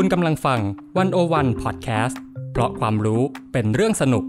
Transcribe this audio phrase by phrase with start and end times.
[0.00, 0.60] คุณกำลังฟัง
[0.98, 2.20] วันโอวันพอดแคสต์
[2.52, 4.24] เพราะความรู้เป็นเรื่องสนุก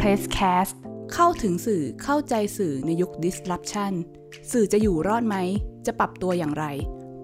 [0.00, 0.74] Presscast
[1.14, 3.92] เข้าถึงสื่อเข้าใจสื่อในยุค disruption
[4.52, 5.36] สื่อจะอยู่รอดไหม
[5.86, 6.64] จะปรับตัวอย่างไร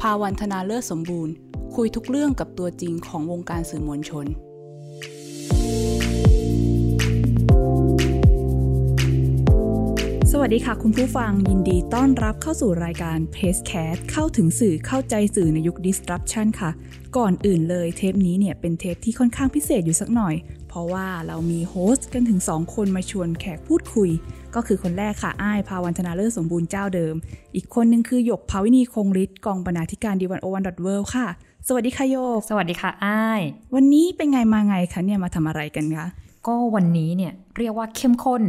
[0.01, 1.35] ภาวันธนาเลิศสมบูรณ์
[1.75, 4.27] คุยทุกเรื่องกับตัวจริงของวงการสื่อมวลชน
[10.45, 16.71] สวัสดีค่ะคุณผู้ฟังยินดีต้อนรับเข้าสู่รายการ p a c e c a s t เข้าถึงสื่อเข้าใจสื่อในยุค disruption ค่ะ
[17.17, 20.34] ก่อนอื่นเลยเทปนี้เนี่ยเป็นเทปที่ค่อนข้างพิเศษอยู่สักหน่อย
[20.68, 24.11] เพราะว่าเรามี host กันถึง 2 คนมาชวนแขกพูดคุย
[24.54, 27.14] ก็คือคนแรกค่ะอ้ายภาวันธนาเลิศสมบูรณ์เจ้าเดิม
[27.54, 31.26] อีกคนนึงคือหยกภาวินีคงฤทธิ์กองบรรณาธิการ The One O One dot World ค่ะ
[31.68, 33.42] สวัสดีค่ะหยก สวัสดีค่ะอ้าย
[33.75, 36.06] วันนี้เป็นไงมาไงคะเนี่ยมาทำอะไรกันคะ
[36.47, 38.42] ก็วันนี้เนี่ยเรียกว่าเข้มข้น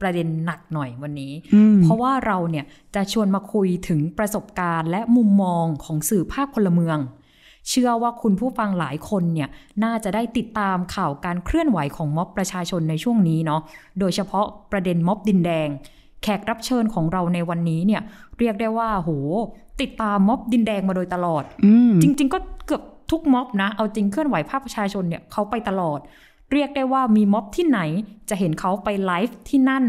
[0.00, 6.98] ประเด็นหนักหน่อยวันนี้อืมเพราะว่าเราเนี่ยจะชวนมาคุยถึงประสบการณ์ และมุมมองของสื่อภาคพลเมือง
[7.68, 9.48] เชื่อว่าคุณผู้ฟังหลายคนเนี่ย
[9.84, 13.60] น่าจะได้ติดตามข่าวการเคลื่อนไหวของม็อบประชาชนในช่วงนี้เนาะ
[14.00, 15.68] โดยเฉพาะประเด็นม็อบดินแดง
[16.22, 18.02] แขกรับเชิญของเราในวันนี้เนี่ย
[18.38, 19.10] เรียกได้ว่าโห
[19.80, 25.98] ติดตามม็อบดินแดงมาโดยตลอดอืมจริง ๆ ก็เกือบทุกม็อบนะ เอาจริงเคลื่อนไหวภาคประชาชนเนี่ยเขาไปตลอด
[26.52, 27.80] เรียกได้ว่ามีม็อบที่ไหน
[28.28, 29.84] จะเห็นเขาไปไลฟ์ที่นั่น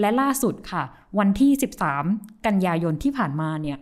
[0.00, 0.82] และล่าสุดค่ะ
[1.18, 1.50] วันที่
[1.98, 3.78] 13 กันยายนที่ผ่านมาเนี่ย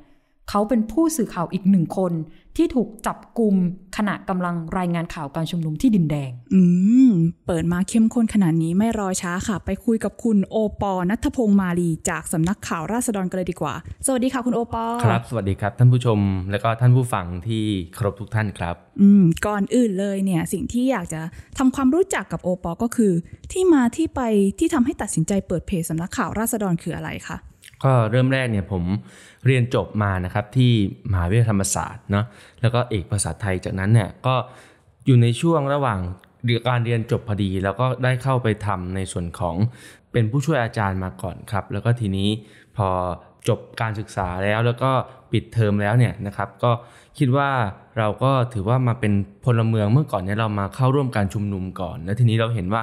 [0.51, 2.13] เขาเป็นผู้สื่อข่าวอีกหนึ่งคน
[2.57, 3.55] ที่ถูกจับกลุ่ม
[3.97, 6.61] ขณะกำลังรายงานข่าวการชุมนุมที่ดินแดง อื
[7.09, 7.13] ม
[7.47, 13.75] เปิดมาเข้มข้นขนาดนี้ไม่รอช้าค่ะ ไปคุยกับคุณโอปอนัทพงษ์มาลีจากสำนักข่าวราษฎรกันเลยดีกว่า
[14.07, 16.19] สวัสดีค่ะคุณโอปอครับ สวัสดีครับท่านผู้ชม
[16.51, 21.21] และก็ท่านผู้ฟังที่เคารพทุกท่านครับ อืม ก่อนอื่นเลยเนี่ย สิ่งที่อยากจะ
[21.59, 23.13] ทำความรู้จักกับโอปอก็คือ
[23.53, 24.21] ที่มาที่ไป
[24.59, 27.39] ที่ทำให้ตัดสินใจเปิดเพจสำนักข่าวราษฎรคืออะไรคะ
[27.85, 28.83] ก็เริ่มแรกเนี่ยผม
[29.47, 30.73] เรียนจบมานะครับที่
[31.11, 32.25] มหาวิทยาลัยธรรมศาสตร์เนาะ
[32.61, 34.35] แล้วก็เอกภาษาไทยจากนั้นเนี่ยก็
[35.07, 36.01] อยู่ในช่วงระหว่าง
[36.69, 39.57] การเรียนจบพอดี แล้วก็ได้เข้าไปทำในส่วนของ
[40.13, 42.29] เป็นผู้ช่วยอาจารย์มาก่อนครับ แล้วก็ทีนี้
[42.77, 42.89] พอ
[43.49, 44.91] จบการศึกษาแล้วแล้วก็
[45.33, 46.73] ปิดเทอมแล้วเนี่ยนะครับ ก็
[47.19, 47.51] คิดว่า
[47.99, 49.13] เราก็ถือว่ามาเป็น
[49.45, 52.83] พลเมืองเมื่อก่อนเนี่ยเรามาเข้าร่วมการชุมนุมก่อน แล้วทีนี้เราเห็นว่า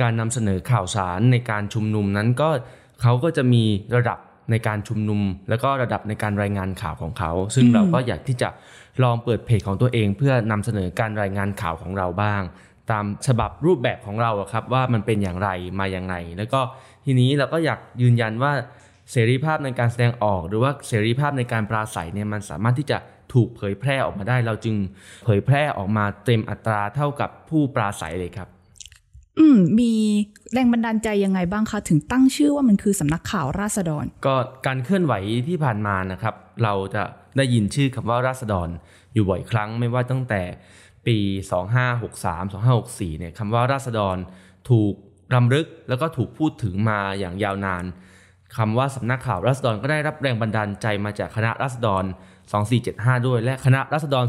[0.00, 2.48] การนำเสนอข่าวสารในการชุมนุมนั้นก็
[3.02, 3.62] เขาก็จะมี
[3.96, 4.18] ระดับ
[4.50, 8.48] ในการชุมนุม แล้วก็ระดับในการรายงานข่าวของเขา ซึ่งเราก็อยากที่จะ
[9.02, 12.42] ลองเปิดเพจของตัวเอง เพื่อนำเสนอการรายงานข่าวของเราบ้าง
[12.90, 15.48] ตามฉบับรูปแบบของเราครับว่ามันเป็นอย่างไร
[15.78, 16.60] มาอย่างไรแล้วก็
[17.04, 18.52] ทีนี้เราก็อยากยืนยันว่า
[19.12, 22.98] เสรีภาพในการแสดงออก หรือว่าเสรีภาพในการปราศัยเนี่ยมันสามารถที่จะ
[23.34, 24.76] ถูกเผยแพร่ออกมาได้ เราจึง
[25.24, 28.48] เผยแพร่ออกมาเต็มอัตราเท่ากับผู้ปราศัยเลยครับ
[29.38, 29.92] อืมมี
[30.52, 34.34] แรงบันดาลใจยังไงบ้างคะ ถึงตั้งชื่อว่ามันคือสำนักข่าวราษฎร ก็
[34.66, 35.14] การเคลื่อนไหว
[35.48, 37.02] ที่ผ่านมานะครับ เราจะ
[37.36, 38.68] ได้ยินชื่อคำว่าราษฎร
[39.14, 40.42] อยู่บ่อยครั้งไม่ว่าตั้งแต่
[41.06, 41.18] ปี
[41.94, 44.16] 2563 2564เนี่ยคำว่าราษฎร
[44.70, 44.94] ถูก
[45.34, 47.84] รำลึกแล้วก็ถูกพูดถึงมาอย่างยาวนาน
[48.56, 52.04] คำว่าสำนักข่าวราษฎรก็ได้รับแรงบันดาลใจมาจากคณะราษฎร
[52.64, 54.24] 2475 ด้วย และคณะราษฎร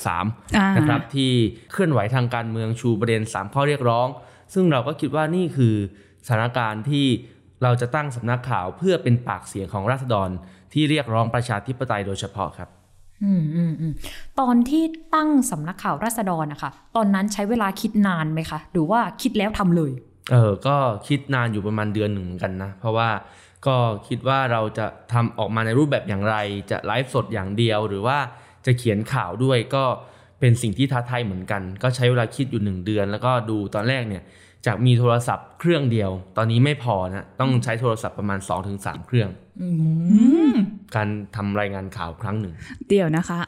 [0.00, 1.32] 2563อ่านะครับที่
[1.72, 4.06] เคลื่อนไหวทางการเมืองชูประเด็น 3 ข้อเรียกร้อง
[4.54, 5.74] ซึ่งเราก็คิดว่านี่คือ
[6.26, 7.06] สถานการณ์ที่
[7.62, 10.28] เราจะตั้งสำนักข่าวเพื่อเป็นปากเสียงของราษฎร
[10.72, 12.68] ที่เรียกร้องประชาธิปไตยโดยเฉพาะครับ
[13.24, 13.92] อืมอืมอืม
[14.40, 14.84] ตอนที่
[15.14, 19.92] ตั้งสำนักข่าวราษฎรนะคะตอนนั้นใช้เวลาคิดนานไหมคะ หรือว่าคิดแล้วทำเลย
[20.32, 20.76] เออก็
[21.08, 23.08] คิดนานอยู่ประมาณเดือนหนึ่งเหมือนกันนะ เพราะว่า
[23.66, 23.76] ก็
[24.08, 26.36] คิดว่าเราจะทำออกมาในรูปแบบอย่างไร
[26.70, 28.18] จะไลฟ์สดอย่างเดียว หรือว่า
[28.66, 29.84] จะเขียนข่าวด้วยก็
[30.40, 34.22] เป็นสิ่งที่ท้าทายเหมือนกัน ก็ใช้เวลาคิดอยู่หนึ่งเดือน แล้วก็ดูตอนแรกเนี่ย
[34.66, 38.38] จากมีโทรศัพท์เครื่องเดียว ตอนนี้ไม่พอนะต้องใช้โทรศัพท์ประมาณ
[38.72, 39.28] 2-3 เครื่อง
[39.62, 39.68] อื
[40.52, 40.54] ม
[40.94, 42.54] การทำรายงานข่าวครั้งหนึ่ง
[42.88, 43.38] เดี๋ยวนะคะ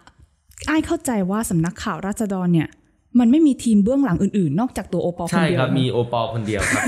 [0.66, 2.68] ไอ้ายเข้าใจว่าสำนักข่าวราษฎรเนี่ย
[3.18, 6.84] มันไม่มีทีมเบื้องหลังอื่นๆ นอกจากตัวโอปอคนใช่เดียวครับมีโอปอลคนเดียวครับ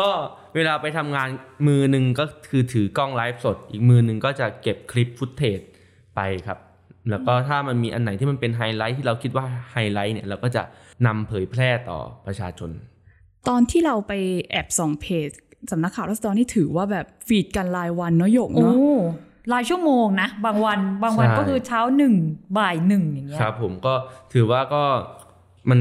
[0.00, 0.08] ก็
[0.54, 1.28] เวลาไปทำงาน
[1.66, 5.60] มือหนึ่งก็คือถือกล้องไลฟ์สด อีกมือหนึ่งก็จะเก็บคลิปฟุตเทจ
[6.16, 6.58] ไปครับ
[7.10, 10.62] แล้วก็ถ้ามันมีอันไหนที่มันเป็นไฮไลท์ที่เราคิดว่าไฮไลท์เนี่ยเราก็จะ
[11.06, 12.70] นำเผยแพร่ต่อประชาชน
[13.48, 14.12] ตอนที่เราไป
[14.50, 15.28] แอบส่องเพจ
[15.70, 18.76] สำนักข่าวราษฎรนี่ถือว่าแบบฟีดกันรายวันเนาะหยกโอ้เนาะ
[19.50, 22.14] หลายชั่วโมงนะ บางวันบางวันใช่ก็คือเช้าหนึ่ง
[22.58, 23.94] บ่ายหนึ่งอย่างเงี้ยครับผมก็
[24.32, 24.82] ถือว่าก็
[25.70, 25.78] มัน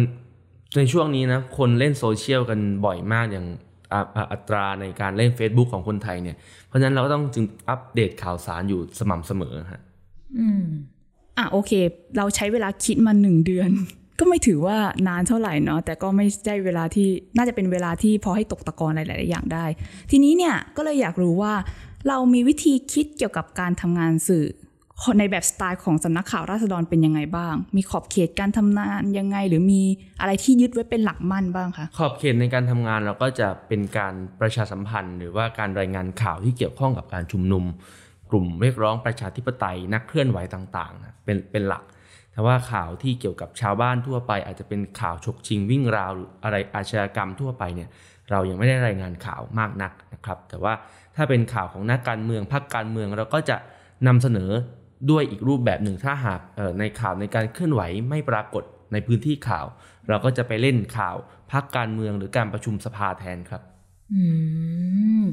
[0.77, 3.47] ในช่วงนี้นะ คนเล่นโซเชียลกันบ่อยมากอย่าง
[3.93, 6.37] อ่าอ่าอัตราในการเล่น Facebook ของคนไทยเนี่ย
[6.67, 9.81] เพราะฉะนั้นเราก็ต้องจึงอัปเดตข่าวสารอยู่สม่ำเสมอฮะ
[10.39, 10.63] อืม
[11.37, 11.71] อะโอเค
[12.17, 13.69] เราใช้เวลาคิดมาหนึ่งเดือน
[14.19, 17.07] ก็ไม่ถือว่านานเท่าไหร่เนาะแต่ก็ไม่ใช่เวลาที่
[17.37, 19.65] น่าจะเป็นเวลาที่พอให้ตกตะกอนหลาย ๆ อย่างได้
[20.11, 21.53] ทีนี้เนี่ยก็เลยอยากรู้ว่า
[22.07, 24.45] เรามีวิธีคิดเกี่ยวกับการทำงานสื่อ
[25.19, 29.81] ในแบบสไตล์ของสำนักข่าวราษฎรเป็นยังไงบ้าง มีขอบเขตการทำงานยังไง หรือมี
[30.21, 37.63] อะไรที่ยึดไว้เป็นหลักมั่นบ้างคะ ขอบเขตในการทำงานเราก็จะเป็นการประชาสัมพันธ์ หรือว่าการรายงานข่าวที่เกี่ยวข้องกับการชุมนุม
[38.31, 41.83] กลุ่มเรียกร้องประชาธิปไตยนักเคลื่อนไหวต่างๆ เป็นเป็นหลัก
[42.31, 46.11] แต่ว่าข่าวที่เกี่ยวกับชาวบ้านทั่วไป อาจจะเป็นข่าวฉกชิงวิ่งราว
[46.43, 47.89] อะไรอาชญากรรมทั่วไปเนี่ย
[48.31, 50.73] เรายังไม่ได้รายงานข่าวมากนักนะครับ แต่ว่า
[51.15, 53.57] ถ้าเป็นข่าวของนักการเมืองพรรคการเมืองเราก็จะ
[54.07, 54.51] นำเสนอ
[55.09, 56.41] ด้วยอีกรูปแบบหนึ่งถ้าหาก
[56.79, 58.63] ในข่าวในการเคลื่อนไหวไม่ปรากฏ
[58.93, 59.65] ในพื้นที่ข่าว
[60.07, 61.15] เราก็จะไปเล่นข่าว
[61.51, 63.61] พรรคการเมืองหรือการประชุมสภาแทนครับ
[64.13, 64.23] อื
[65.21, 65.23] ม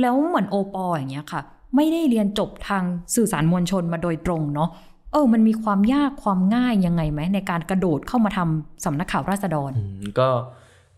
[0.00, 1.42] แล้วเหมือนโอปออย่างเงี้ยค่ะ
[1.74, 2.84] ไม่ได้เรียนจบทาง
[3.14, 4.70] สื่อสารมวลชนมาโดยตรงเนาะ
[5.12, 9.72] เออ มันมีความยากความง่ายยังไงไหมในการกระโดดเข้ามาทำสำนักข่าวราษฎร
[10.20, 10.28] ก็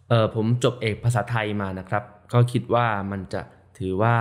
[0.08, 3.40] เออผมจบเอกภาษาไทยมานะครับ ก็คิดว่ามันจะ
[3.78, 4.14] ถือว่า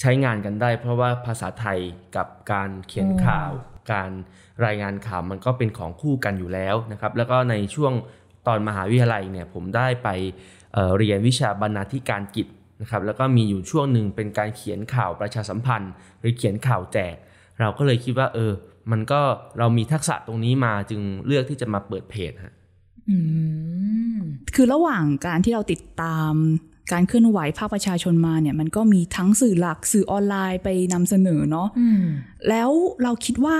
[0.00, 1.78] ใช้งานกันได้ เพราะว่าภาษาไทย
[2.16, 3.50] กับการเขียนข่าว
[3.92, 4.10] การ
[4.66, 7.92] รายงานข่าวมันก็เป็นของคู่กันอยู่แล้วนะครับ แล้วก็ในช่วง
[8.46, 10.08] ตอนมหาวิทยาลัยเนี่ยผมได้ไป
[10.72, 12.46] เเรียนวิชาบรรณาธิการกิจ
[12.80, 17.16] นะครับแล้วก็มีอยู่ช่วงหนึ่งเป็นการเขียนข่าวประชาสัมพันธ์ หรือเขียนข่าวแจก
[17.60, 18.52] เราก็เลยคิดว่า เออ
[18.92, 19.20] มันก็
[19.58, 22.54] เรามีทักษะตรงนี้มาจึงเลือกที่จะมาเปิดเพจฮะ
[24.54, 26.32] คือระหว่างการที่เราติดตาม
[26.92, 31.68] การเคลื่อนไหวภาคประชาชนมาเนี่ย มันก็มีทั้งสื่อหลักสื่อออนไลน์ไปนำเสนอเนาะ
[32.48, 32.70] แล้ว
[33.02, 33.58] เราคิดว่า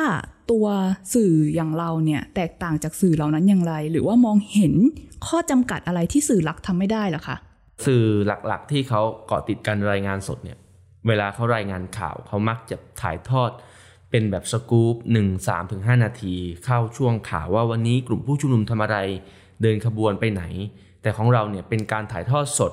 [0.50, 0.66] ตัว
[1.14, 4.74] สื่ออย่างเราเนี่ย แตกต่างจากสื่อเหล่านั้นอย่างไร หรือว่ามองเห็น
[5.26, 7.36] ข้อจำกัดอะไรที่สื่อหลักทำไม่ได้หรอคะ
[7.84, 10.58] สื่อหลักๆ ที่เขาเกาะติดการรายงานสดเนี่ย
[11.06, 13.50] เวลาเขารายงานข่าวเขามักจะถ่ายทอด
[14.10, 16.34] เป็นแบบสกู๊ปหนึ่งสามถึงห้านาที
[16.64, 18.98] เข้าช่วงข่าวว่าวันนี้กลุ่มผู้ชุมนุมทำอะไร
[19.62, 20.42] เดินขบวนไปไหน
[21.02, 22.72] แต่ของเราเนี่ยเป็นการถ่ายทอดสด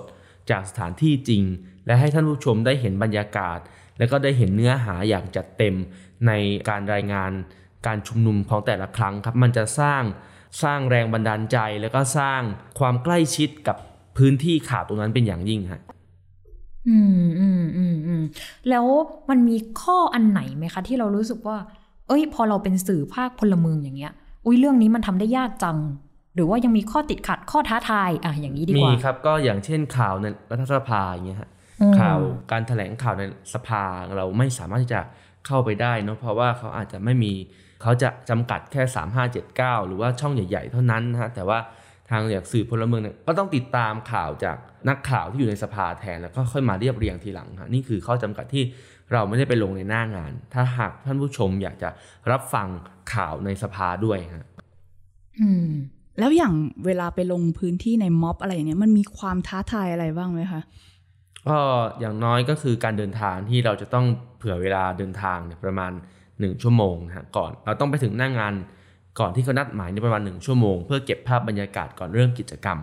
[0.51, 1.43] จากสถานที่จริง
[1.85, 3.59] และให้ท่านผู้ชมได้เห็นบรรยากาศ
[3.97, 5.75] และก็ได้เห็นเนื้อหาอย่างจัดเต็ม
[6.27, 6.31] ใน
[6.69, 7.31] การรายงาน
[7.87, 10.03] การชุมนุมของแต่ละครั้งครับมันจะสร้าง
[10.63, 12.41] สร้างแรงบันดาลใจ แล้วก็สร้าง
[12.79, 13.77] ความใกล้ชิดกับ
[14.17, 15.81] พื้นที่ข่าวตรงนั้นเป็นอย่างยิ่งฮะ
[16.89, 18.23] อืมอืมอืมอืม
[18.69, 18.85] แล้ว
[19.29, 21.57] มันมีข้ออันไหนไหมคะ ที่เรารู้สึกว่า
[22.07, 24.13] เอ้ย พอเราเป็นสื่อภาคพลเมืองอย่างเงี้ย
[24.45, 25.77] อุ้ยเรื่องนี้มันทำได้ยากจัง
[26.35, 31.49] หรือว่ายังมีข้อติดขัดข้อท้าทายอะอย่างนี้ดีกว่ามีครับก็อย่างเช่นข่าวในรัฐสภาอย่างเงี้ยฮะ
[31.99, 32.19] ข่าว
[32.51, 33.23] การถแถลงข่าวใน
[33.53, 33.83] สภา
[34.17, 35.01] เราไม่สามารถที่จะ
[35.47, 37.33] เข้าไปได้เนาะเพราะว่าเขาอาจจะไม่มี
[37.81, 38.81] เขาจะจำกัดแค่
[39.35, 44.57] 3579 หรือว่าช่องใหญ่ ๆ เท่านั้นนะฮะแต่ว่าทางอย่างสื่อพลเมืองเนี่ยก็ต้องติดตามข่าวจาก
[44.89, 48.63] นักข่าวที่อยู่ในสภาแทนแล้วก็ค่อยมาเรียบเรียงทีหลังฮะนี่คือข้อจำกัดที่
[49.13, 51.89] เราไม่ได้ไปลงในหน้างาน ถ้าหากท่านผู้ชมอยากจะ
[52.31, 52.67] รับฟัง
[53.13, 54.45] ข่าวในสภาด้วยฮะ
[55.39, 55.67] อืม
[56.19, 56.53] แล้วอย่าง
[56.85, 60.61] เวลาไปลงพื้นที่ในม็อบอะไรอย่างเนี้ยมันมีความท้าทายอะไรบ้างไหมคะ
[61.47, 61.57] ก็
[61.99, 64.05] อย่างน้อยก็คือการเดินทางที่เราจะต้อง
[64.37, 65.91] เผื่อเวลาเดินทางเนี่ยประมาณ
[66.27, 68.53] 1 ชั่วโมงนะฮะก่อน เราต้องไปถึงหน้างงาน
[69.19, 72.77] ก่อนที่เขานัดหมายในประมาณ 1 ชั่วโมง เพื่อเก็บภาพบรรยากาศก่อนเริ่มกิจกรรม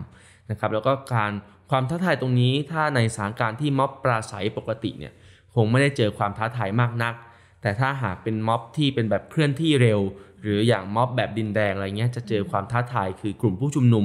[0.51, 1.33] นะครับแล้วก็การ
[1.71, 5.13] ความท้าทายตรงนี้ถ้าในสถานการณ์ที่ม็อบปราศัยปกติเนี่ย
[5.55, 7.15] คงไม่ได้เจอความท้าทายมากนัก
[7.63, 10.01] แต่ถ้าหากเป็นม็อบที่เป็นแบบเคลื่อนที่เร็ว
[10.43, 14.05] หรืออย่างม็อบแบบดินแดงอะไรเงี้ยจะเจอความท้าทายคือกลุ่มผู้ชุมนุม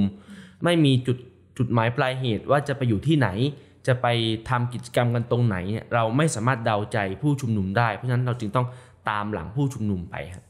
[0.64, 1.18] ไม่มีจุด
[1.58, 3.28] จุดหมายปลายเหตุว่าจะไปอยู่ที่ไหน
[3.86, 4.06] จะไป
[4.48, 8.66] ทำกิจกรรมกันตรงไหนเนี่ยเราไม่สามารถเดาใจผู้ชุมนุมได้ เพราะฉะนั้นเราจึงต้อง
[9.10, 10.44] ตามหลังผู้ชุมนุมไปครับ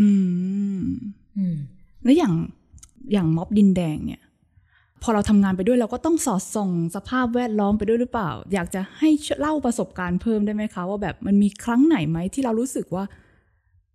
[0.00, 0.08] อื
[0.80, 0.82] ม
[2.04, 2.34] แล้วอย่าง
[3.12, 4.22] อย่างม็อบดินแดงเนี่ย
[5.02, 9.08] พอเราทำงานไปด้วยเราก็ต้องสอดส่องสภาพแวดล้อมไปด้วยหรือเปล่า อยากจะให้
[9.40, 13.04] เล่าประสบการณ์เพิ่มได้ไหมคะ ว่าแบบมันมีครั้งไหนไหมที่เรารู้สึกว่า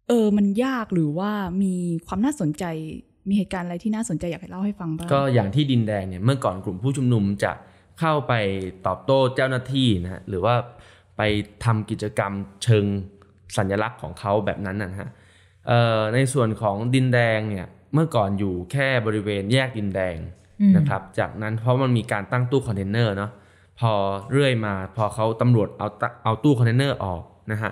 [0.07, 1.31] เออมันยากหรือว่า
[1.63, 1.73] มี
[2.07, 2.63] ความน่าสนใจ
[3.29, 7.51] มีเหตุการณ์อะไรที่น่าสนใจอยากให้เล่าให้ฟังบ้างก็อย่างที่ดินแดงเนี่ยเมื่อก่อนกลุ่มผู้ชุมนุมจะ
[7.99, 8.33] เข้าไป
[8.87, 10.55] ตอบโต้เจ้าหน้าที่นะฮะหรือว่า
[11.17, 11.21] ไป
[11.65, 12.31] ทำกิจกรรม
[12.63, 12.85] เชิง
[13.57, 15.09] สัญลักษณ์ของเขาแบบนั้นนะฮะ
[16.13, 20.17] ในส่วนของดินแดงเนี่ยเมื่อก่อนอยู่แค่บริเวณแยกดินแดง
[20.77, 23.31] นะครับ จากนั้นเพราะมันมีการตั้งตู้คอนเทนเนอร์เนาะ
[23.79, 23.91] พอ
[24.31, 25.87] เรื่อยมาพอเขาตำรวจเอา
[26.23, 27.71] เอาตู้คอนเทนเนอร์ออกนะฮะ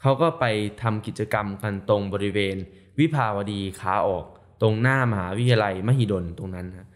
[0.00, 0.44] เขาก็ไป
[0.82, 2.56] ทำกิจกรรมกันตรงบริเวณ
[2.98, 4.24] วิภาวดีขาออก
[4.62, 6.88] ตรงหน้ามหาวิทยาลัยมหิดลตรงนั้นนะ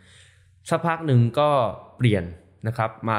[0.70, 1.50] สักพักหนึ่งก็
[1.96, 2.24] เปลี่ยน
[2.66, 3.18] นะครับมา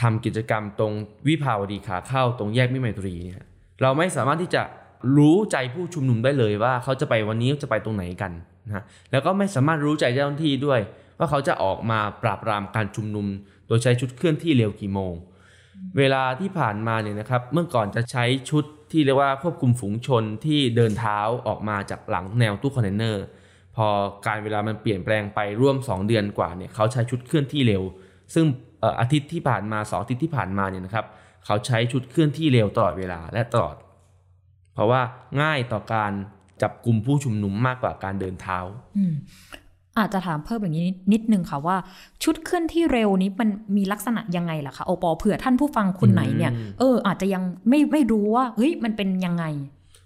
[0.00, 0.92] ทำกิจกรรมตรง
[1.28, 3.46] วิภาวดีขาเข้าตรงแยกมิตรไมตรีเนี่ย
[3.82, 4.62] เราไม่สามารถที่จะ
[5.16, 8.32] รู้ใจผู้ชุมนุมได้เลยว่าเขาจะไปวันนี้จะไปตรงไหนกัน
[8.66, 10.80] นะแล้วก็ไม่สามารถรู้ใจเจ้าหน้าที่ด้วย
[11.18, 13.26] ว่าเขาจะออกมาปราบปรามการชุมนุม
[13.66, 15.14] โดยใช้ชุดเคลื่อนที่เร็วกี่โมง
[15.98, 23.24] เวลาที่ผ่านมาเนี่ยนะครับ เมื่อก่อนจะใช้ชุดที่เรียกว่าควบคุมฝูงชนที่เดินเท้าออกมาจากหลังแนวตู้คอนเทนเนอร์
[23.76, 23.86] พอ
[24.26, 27.82] การเวลามันเปลี่ยนแปลงไปร่วม 2 เดือนกว่าเนี่ยเขาใช้ชุดเคลื่อนที่เร็ว
[28.34, 28.44] ซึ่ง
[28.80, 31.06] เอ่ออาทิตย์ที่ผ่านมาสองอาทิตย์ที่ผ่านมาเนี่ยนะครับ
[31.44, 33.76] เขาใช้ชุดเคลื่อนที่เร็วตลอดเวลาและตลอด
[34.78, 35.02] เพราะว่า
[35.42, 36.12] ง่ายต่อการ
[36.62, 38.58] จับกลุ่มผู้ชุมนุมมากกว่าการเดินเท้า
[38.96, 39.14] อืม
[39.98, 41.76] อาจจะถามเพิ่มอย่างนี้นิดนึงค่ะว่า
[42.24, 49.44] ชุดเคลื่อนที่เร็วนี้มันมีลักษณะยังไงล่ะคะโอปอเผื่อท่านผู้ฟังคนไหนเนี่ยอืมเอออาจจะยังไม่ไม่รู้ว่าเฮ้ยมันเป็นยังไง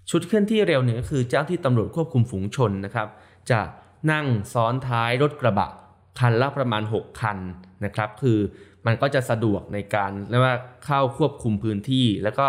[0.09, 3.07] ชุดเคลื่อนที่เร็วเนี่ยก็คือเจ้าที่ตำรวจควบคุมฝูงชนนะครับ
[3.51, 3.59] จะ
[4.11, 5.67] นั่งซ้อนท้ายรถกระบะ
[6.19, 7.37] คันละประมาณ 6 คัน
[7.85, 8.39] นะครับ คือ
[8.85, 12.47] มันก็จะสะดวกในการเรียกว่าเข้าควบคุมพื้นที่ แล้วก็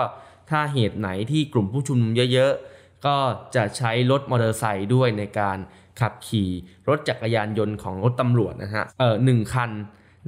[0.51, 3.17] ถ้าเหตุไหนที่กลุ่มผู้ชุมนุมเยอะๆ ก็
[3.55, 5.59] จะใช้รถมอเตอร์ไซค์ด้วยในการ
[6.01, 6.51] ขับขี่
[6.89, 9.71] รถจักรยานยนต์ของรถตำรวจนะฮะเออหนึ่งคัน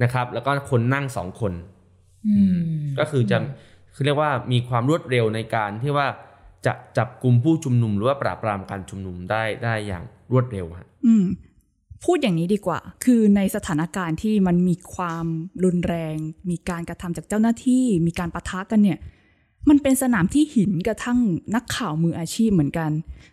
[0.03, 1.53] นะครับ แล้วก็คนนั่งสองคน
[2.27, 2.57] อืม
[2.99, 3.37] ก็คือจะ
[3.93, 6.07] คือเรียกว่ามีความรวดเร็วในการที่ว่า
[6.65, 11.25] จะจับกลุ่มผู้ชุมนุมหรือว่าปราบปรามการชุมนุมได้ได้อย่างรวดเร็วฮะอืม
[12.05, 15.25] พูดอย่างนี้ดีกว่า คือในสถานการณ์ที่มันมีความ
[15.63, 16.15] รุนแรง
[16.49, 18.97] มีการกระทำจากเจ้าหน้าที่ มีการปะทะกันเนี่ย
[19.69, 21.19] มันเป็นสนามที่หินกระทั่ง
[21.55, 22.91] นักข่าวมืออาชีพเหมือนกัน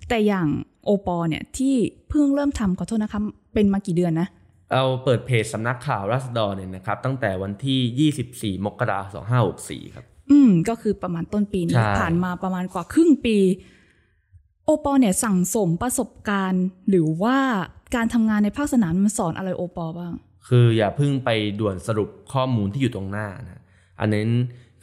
[0.09, 0.49] แต่อย่าง
[0.85, 1.75] โอปอเนี่ยที่
[2.09, 3.21] เพิ่งเริ่มทำขอโทษนะคะ
[3.55, 4.29] เป็นมากี่เดือนนะ
[4.73, 9.25] เอาเปิดเพจสำนักข่าวราษฎรเนี่ยนะครับ ตั้งแต่วันที่ 24 มกราคม
[9.55, 13.37] 2564 ครับ อืม ก็คือประมาณต้นปีนี้ใช่ผ่านมาประมาณกว่าครึ่งปี
[14.65, 17.39] โอปอเนี่ยสั่งสมประสบการณ์ หรือว่า
[17.95, 20.13] การทำงานในภาคสนามมันสอนอะไรโอปอบ้าง
[20.49, 23.63] คืออย่าเพิ่งไปด่วนสรุปข้อมูลที่อยู่ตรงหน้านะ
[24.01, 24.29] อันนั้น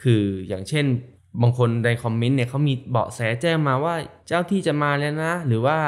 [0.02, 0.84] คืออย่างเช่น
[1.40, 3.94] บางคนในคอมเมนต์เนี่ยเขามีเบาะแสแจ้งมาว่า
[4.28, 5.78] เจ้าที่จะมาแล้วนะ หรือว่า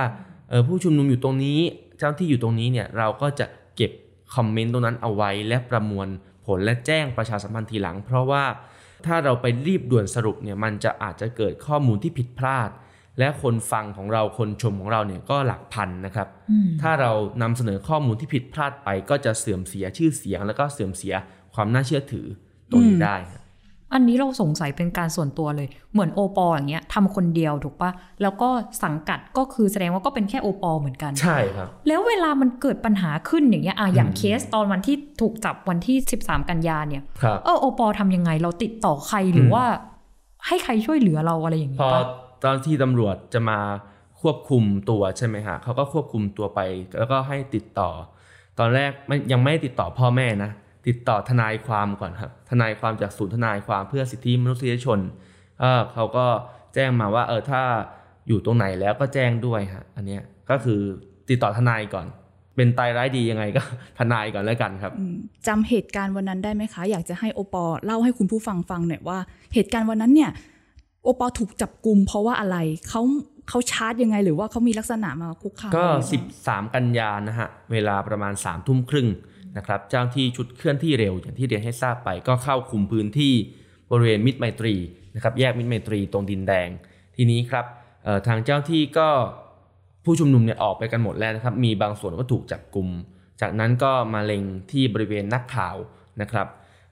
[0.51, 1.59] เออผู้ชุมนุมอยู่ตรงนี้
[1.99, 3.47] เจ้าที่อยู่ตรงนี้เนี่ยเราก็จะ
[3.77, 3.93] เก็บ
[4.35, 6.09] คอมเมนต์ตรงนั้นเอาไว้และประมวล
[6.47, 8.45] ผลและแจ้งประชาสัมพันธ์ทีหลัง เพราะว่า
[9.07, 12.71] ถ้าเราไปรีบด่วนสรุปเนี่ยมันจะอาจจะเกิดข้อมูลที่ผิดพลาด
[13.19, 21.15] และคนฟังของเราคนชมของเราเนี่ยก็หลักพันนะครับอืมถ้าเรานำเสนอข้อมูลที่ผิดพลาดไป ก็จะเสื่อมเสียชื่อเสียง แล้วก็เสื่อมเสีย
[21.55, 22.27] ความน่าเชื่อถือ
[22.71, 23.44] ตรงนี้ได้ครับ
[23.95, 27.91] อันนี้เราสงสัยเป็นการส่วนตัวเลย เหมือนโอปออย่างเงี้ยทำคนเดียวถูกปะ
[28.23, 28.49] แล้วก็
[28.85, 39.65] สังกัดก็คือแสดงว่าก็เป็นแค่โอปอเหมือนกัน ใช่ครับ แล้วเวลามันเกิดปัญหาขึ้นอย่างเงี้ยอะอย่างอืมเคสตอนวันที่ถูกจับวันที่ 13 กันยาเนี่ยครับเออโอปอทำยังไงเราติดต่อใครหรืออมว่า
[40.47, 42.03] ให้ใครช่วยเหลือเราอะไรอย่างพงี้อปะ
[42.45, 43.59] ตอนที่ตำรวจจะมา
[44.21, 46.61] ควบคุมตัวใช่ไหมฮะเขาก็ควบคุมตัวไป
[46.99, 47.91] แล้วก็ให้ติดต่อ
[48.59, 50.51] ตอนแรกไม่ยังไม่ได้ติดต่อพ่อแม่นะ
[50.87, 54.99] ติดต่อทนายความก่อนครับ ทนายความจากศูนย์ทนายความเพื่อสิทธิมนุษยชน
[55.61, 56.27] เออเขาก็
[56.75, 57.63] แจ้งมาว่าเออถ้า
[58.29, 60.81] อยู่ตรงไหนแล้วก็แจ้งด้วยฮะอันเนี้ยก็คือ
[61.29, 62.07] ติดต่อทนายก่อน
[62.57, 63.63] เป็นตายร้ายดียังไงก็
[63.99, 69.19] ทนายก่อนแล้วกันครับอืมจำเหตุการณ์วันนั้นได้ไหมคะ อยากจะให้โอปอเล่าให้คุณผู้ฟังฟังหน่อยว่า
[69.55, 70.31] เหตุการณ์วันนั้นเนี่ย
[71.05, 72.57] โอปอถูกจับกลุ่มเพราะว่าอะไร
[72.89, 73.03] เขา
[73.49, 76.05] เขาชาร์จยังไง หรือว่าเขามีลักษณะมาคุกคามก็อะไรบ้าง
[76.41, 79.09] 13 กันยานะฮะ เวลาประมาณ3ามทุ่มครึ่ง
[79.57, 83.35] นะครับเจ้าที่ชุดเคลื่อนที่เร็วอย่างที่เรียนให้ทราบไป ก็เข้าคุมพื้นที่
[83.91, 84.75] บริเวณมิตรไมตรี
[85.15, 86.69] นะครับแยกมิตรไมตรีตรงดินแดง
[87.17, 87.65] ทีนี้ครับ
[88.27, 89.09] ทางเจ้าที่ก็
[90.05, 92.89] ผู้ชุมนุมเนี่ยออกไปกันหมดแล้วนะครับ มีบางส่วนก็ถูกจับกลุ่ม
[93.41, 95.77] จากนั้นก็มาเล็งที่บริเวณนักข่าว
[96.21, 96.47] นะครับ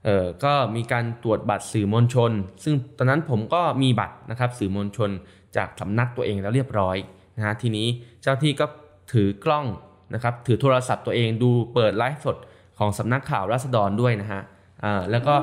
[0.05, 2.33] เออก็มีการตรวจบัตรสื่อมวลชน
[2.65, 5.11] ซึ่งตอนนั้นผมก็มีบัตรนะครับสื่อมวลชน
[5.57, 6.97] จากสำนักตัวเองแล้วเรียบร้อย
[7.37, 7.87] นะฮะทีนี้
[8.23, 8.67] เจ้าที่ก็
[9.13, 9.67] ถือกล้อง
[10.15, 12.37] นะครับถือโทรศัพท์ตัวเองดูเปิดไลฟ์สด
[12.79, 14.43] ของสำนักข่าวราษฎรด้วยนะฮะ
[14.85, 15.35] อ่าแล้วก็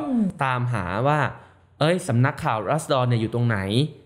[0.44, 1.20] ตามหาว่า
[1.80, 3.58] เอ้ยสำนักข่าวรัสดอนเนี่ยอยู่ตรงไหน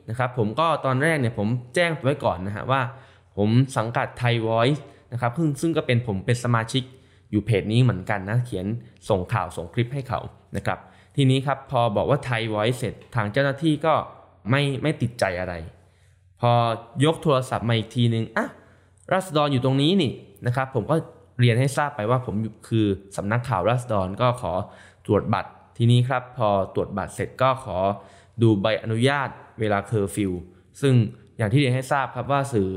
[0.09, 2.81] นะครับผมก็ตอนแรกเนี่ยผมแจ้งไว้ก่อนนะฮะว่า
[3.37, 4.81] ผมสังกัดไทย Voice
[5.13, 6.83] นะครับซึ่งซึ่งก็เป็นผมเป็นสมาชิก
[7.31, 8.65] อยู่เพจนี้เหมือนกันนะเขียน
[9.09, 10.19] ส่งข่าวส่งคลิปให้เขา
[10.57, 10.79] นะครับ
[11.15, 13.93] ทีนี้ครับพอบอกว่าไทย Voice เสร็จทางเจ้าหน้าที่ก็
[14.49, 15.53] ไม่ไม่ติดใจอะไร
[16.41, 16.51] พอ
[17.05, 18.47] ยกโทรศัพท์มาอีกทีนึงอะ
[19.13, 20.11] รัสดอนอยู่ตรงนี้นี่
[20.45, 20.95] นะครับผมก็
[21.39, 22.35] เรียนให้ทราบไปว่าผม
[22.67, 22.85] คือ
[23.17, 24.53] สำนักข่าวรัสดอนก็ขอ
[25.05, 27.77] ตรวจบัตรทีนี้ครับ พอตรวจบัตรเสร็จก็ขอ
[28.41, 30.31] ดูใบอนุญาตเวลาเคอร์ฟิว
[30.81, 30.93] ซึ่ง
[31.37, 32.69] อย่างที่เรียนให้ทราบครับว่าสื่อ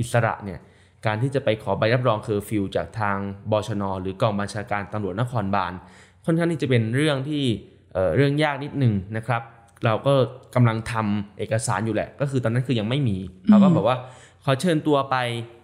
[0.00, 0.60] อิสระเนี่ย
[1.06, 3.16] การที่จะไปขอใบรับรองเคอร์ฟิวจากทาง
[3.50, 3.82] บช.น.
[4.02, 5.72] หรือกองบัญชาการตำรวจนครบาล
[6.24, 9.42] ค่อนข้างที่จะเป็นเรื่องที่เรื่องยากนิดนึงนะครับ
[9.84, 10.12] เราก็
[10.54, 13.16] กำลังทำเอกสารอยู่แหละ ก็คือตอนนั้นคือยังไม่มี
[13.46, 13.98] เขาก็บอกว่า
[14.44, 15.16] ขอเชิญตัวไป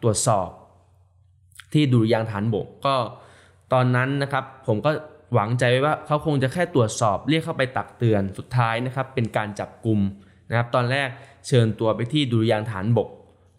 [0.03, 0.49] ตรวจสอบ
[1.73, 2.97] ที่ดุริยางค์ทหารบกก็
[3.73, 4.91] ตอนนั้นนะครับ ผมก็
[5.35, 10.01] หวังใจไว้ว่าเขาคงจะแค่ตรวจสอบเรียกเข้าไปตักเตือนสุดท้ายนะครับ เป็นการจับกลุ่ม
[10.51, 11.09] นะครับ ตอนแรก
[11.47, 13.09] เชิญตัวไปที่ดุริยางค์ทหารบก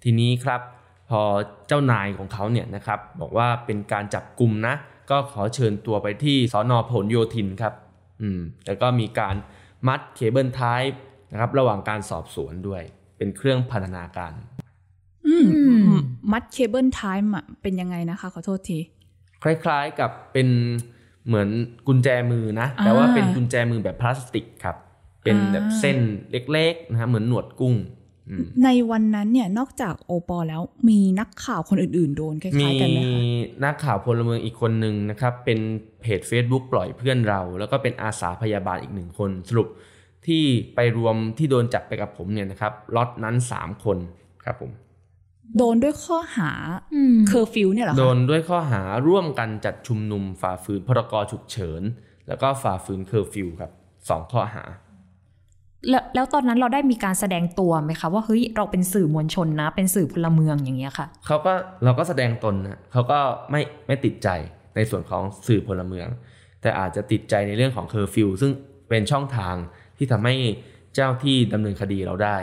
[0.04, 0.62] ทีนี้ครับ
[1.10, 1.22] พอ
[1.68, 4.76] เจ้านายของเขาเนี่ยนะครับบอกว่าเป็นการจับกลุ่มนะ
[5.10, 7.74] ก็ขอเชิญตัวไปที่สน.พหลโยธินครับ
[8.22, 9.36] อืมแล้วก็มีการ
[9.88, 10.82] มัด cable tie
[11.32, 12.82] นะครับ ระหว่างการสอบสวนด้วย
[13.18, 14.34] เป็นเครื่องพันธนาการ
[15.44, 16.00] มอืม
[16.32, 18.80] มัด cable tie อะเป็นยังไงนะคะ ขอโทษที
[19.44, 20.48] คล้ายๆกับเป็น
[21.28, 21.50] เหมือน
[21.88, 24.76] กุญแจมือนะอ่าแต่ว่าเป็นกุญแจมือแบบพลาสติกครับ
[25.24, 25.98] เป็นอ่าแบบเส้น
[26.32, 27.76] เล็กๆนะฮะเหมือนหนวดกุ้ง
[28.30, 33.22] อืมในวันนั้นเนี่ยนอกจากโอปอแล้วมีนักข่าวคนอื่นๆ โดนคมีล้ายๆกันไหมคะ
[33.66, 35.60] นักข่าวพลเมืองอีกคนหนึ่งนะครับ เป็น
[36.02, 39.68] เพจ Facebook ปล่อยเพื่อนเรา แล้วก็เป็นอาสาพยาบาลอีกหนึ่งคนสรุป
[40.28, 40.44] ที่
[40.76, 43.98] ไปรวมที่โดนจับไปกับผมเนี่ยนะครับล็อตนั้น 3 คน
[44.46, 44.72] ครับผม
[45.58, 46.52] โดนด้วยข้อหา
[46.94, 51.82] อืมเคอร์ฟิวเนี่ยเหรอโดนคะด้วยข้อหาร่วมกันจัดชุมนุมฝ่าฝืนพรกฉุกเฉิน
[52.28, 53.72] แล้วก็ฝ่าฝืนเคอร์ฟิวครับ
[54.10, 54.64] สองข้อหา
[55.90, 61.54] แล้วแล้วตอนนั้นเราได้มีการแสดงตัวไหมคะ ว่าเฮ้ยเราเป็นสื่อมวลชนนะ เป็นสื่อพลเมืองอย่างเงี้ยค่ะเขาก็
[61.84, 63.20] เราก็แสดงตนนะเขาก็
[63.52, 64.30] ไม่ไม่ติดใจ
[64.76, 66.08] ในส่วนของสื่อพลเมือง
[66.62, 68.52] แต่อาจจะติดใจในเรื่องของเคอร์ฟิวซึ่ง
[68.90, 69.56] เป็นช่องทาง
[69.98, 70.36] ที่ทำให้
[70.96, 72.38] เจ้าที่ดำเนินคดีเราได้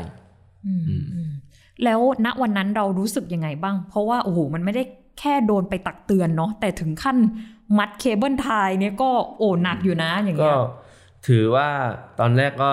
[1.85, 4.83] แล้วณวันนั้นเรารู้สึกยังไงบ้าง เพราะว่าโอ้โหมันไม่ได้
[5.21, 7.16] แค่โดนไปตักเตือนเนาะแต่ถึงขั้น
[7.78, 10.64] มัดเคเบิลไทยเนี่ยก็โอ้หนักอยู่นะอย่างเงี้ยก็
[11.26, 11.68] ถือว่า
[12.21, 12.73] ตอนแรกก็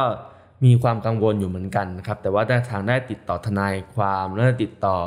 [0.65, 4.97] มีความกังวลอยู่เหมือนกันนะครับ แต่ว่าทางได้ติดต่อทนายความแล้วติดต่อ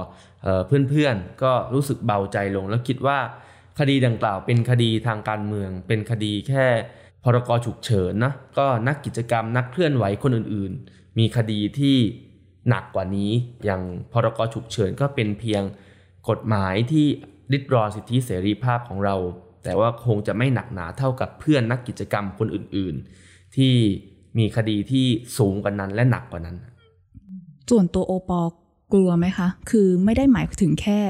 [0.42, 3.18] เอ่อเพื่อนๆ ก็รู้สึกเบาใจลง แล้วคิดว่า
[3.78, 6.66] คดีดังกล่าวเป็นคดีทางการเมือง เป็นคดีแค่
[7.24, 11.96] พรกฉุกเฉินนะก็นักกิจกรรมนักเคลื่อนไหวคนอื่นๆ มีคดีที่
[12.68, 13.30] หนักกว่านี้
[13.64, 13.82] อย่าง
[14.12, 15.62] พรกฉุกเฉินก็เป็นเพียง
[16.28, 17.06] กฎหมายที่
[17.52, 19.16] ริดรอนสิทธิเสรีภาพของเรา
[19.64, 22.94] แต่ว่าคงจะไม่หนักหนาเท่ากับเพื่อนนักกิจกรรมคนอื่น
[23.26, 23.75] ๆ ที่
[24.38, 25.06] มีคดีที่
[25.38, 26.56] สูงกว่านั้นและหนักกว่านั้น
[27.70, 28.40] ส่วนตัวโอปอ
[28.92, 31.00] กลัวไหมคะ คือไม่ได้หมายถึงแค่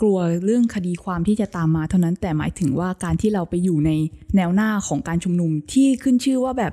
[0.00, 3.90] กลัวเรื่องคดีความที่จะตามมาเท่านั้นแต่หมายถึงว่าการที่เราไปอยู่ใน
[4.36, 6.72] แนวหน้าของการชุมนุมที่ขึ้นชื่อว่าแบบ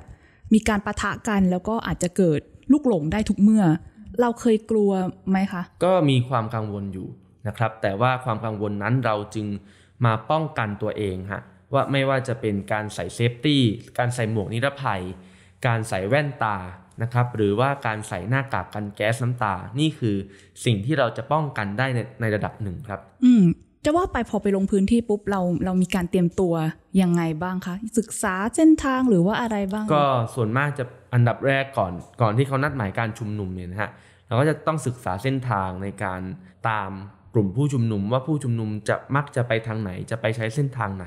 [0.52, 2.40] มีการประทะกันแล้วก็อาจจะเกิด
[2.72, 3.64] ลูกหลงได้ทุกเมื่อ
[4.20, 4.90] เราเคยกลัว
[5.30, 7.08] ไหมคะ ก็มีความกังวลอยู่
[7.46, 9.46] นะครับ แต่ว่าความกังวลนั้นเราจึง
[10.04, 11.42] มาป้องกันตัวเองฮะ
[11.74, 13.62] ว่าไม่ว่าจะเป็นการใส่เซฟตี้
[13.98, 15.02] การใส่หมวกนิรภัย
[15.66, 16.56] การใส่แว่นตา
[17.02, 20.16] นะครับ หรือว่าการใส่หน้ากากกันแก๊สน้ำตา นี่คือ
[20.64, 23.44] สิ่งที่เราจะป้องกันได้ในในระดับหนึ่งครับ อืม
[23.84, 26.54] จะว่าไปพอไปลงพื้นที่ปุ๊บเราเรามีการเตรียมตัว
[27.02, 31.92] ยังไงบ้างคะ ศึกษาเส้นทางหรือว่าอะไรบ้าง ก็ส่วนมากจะอันดับแรกก่อน
[32.22, 33.90] ก่อนที่เขานัดหมายการชุมนุมเนี่ยนะฮะ
[34.26, 36.20] เราก็จะต้องศึกษาเส้นทางในการ
[36.68, 36.90] ตาม
[37.34, 41.06] กลุ่มผู้ชุมนุมว่าผู้ชุมนุมจะมักจะไปทางไหนจะไปใช้เส้นทางไหน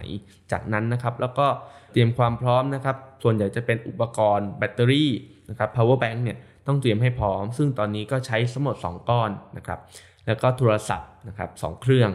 [0.51, 1.47] จากนั้นนะครับ แล้วก็
[1.91, 5.11] เตรียมความพร้อมนะครับ ส่วนใหญ่จะเป็นอุปกรณ์แบตเตอรี่
[5.49, 9.79] นะครับ power bank เนี่ยต้องเตรียมให้พร้อม ซึ่งตอนนี้ก็ใช้ทั้งหมด 2 ก้อนนะครับ
[10.27, 12.11] แล้วก็โทรศัพท์นะครับสองเครื่อง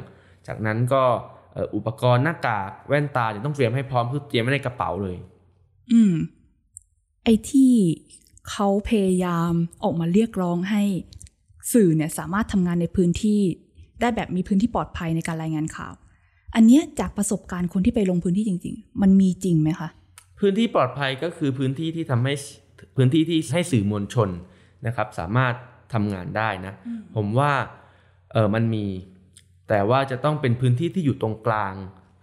[0.50, 1.02] จากนั้นก็
[1.54, 5.16] เอ่ออุปกรณ์หน้ากากแว่นตาเนี่ยต้องเตรียมให้พร้อมคือเตรียมไว้ในกระเป๋าเลย
[5.92, 6.14] อืม
[7.24, 7.72] ไอ้ที่
[8.50, 10.82] เขาพยายามออกมาเรียกร้องให้
[11.72, 13.40] สื่อเนี่ยสามารถทำงานในพื้นที่
[14.00, 15.92] ได้แบบมีพื้นที่ปลอดภัยในการรายงานข่าว
[16.54, 19.88] อันเนี้ยจากประสบการณ์คนที่ไปลงพื้นที่จริง ๆ มันมีจริงไหมคะ
[20.40, 22.32] พื้นที่ปลอดภัยก็คือพื้นที่ที่ทำให้
[22.96, 24.28] พื้นที่ที่ให้สื่อมวลชน
[24.86, 25.54] นะครับ สามารถ
[25.92, 26.74] ทำงานได้นะ
[27.16, 27.52] ผมว่า
[28.32, 28.84] เออมันมี
[29.70, 31.74] แต่ว่าจะต้องเป็นพื้นที่ที่อยู่ตรงกลาง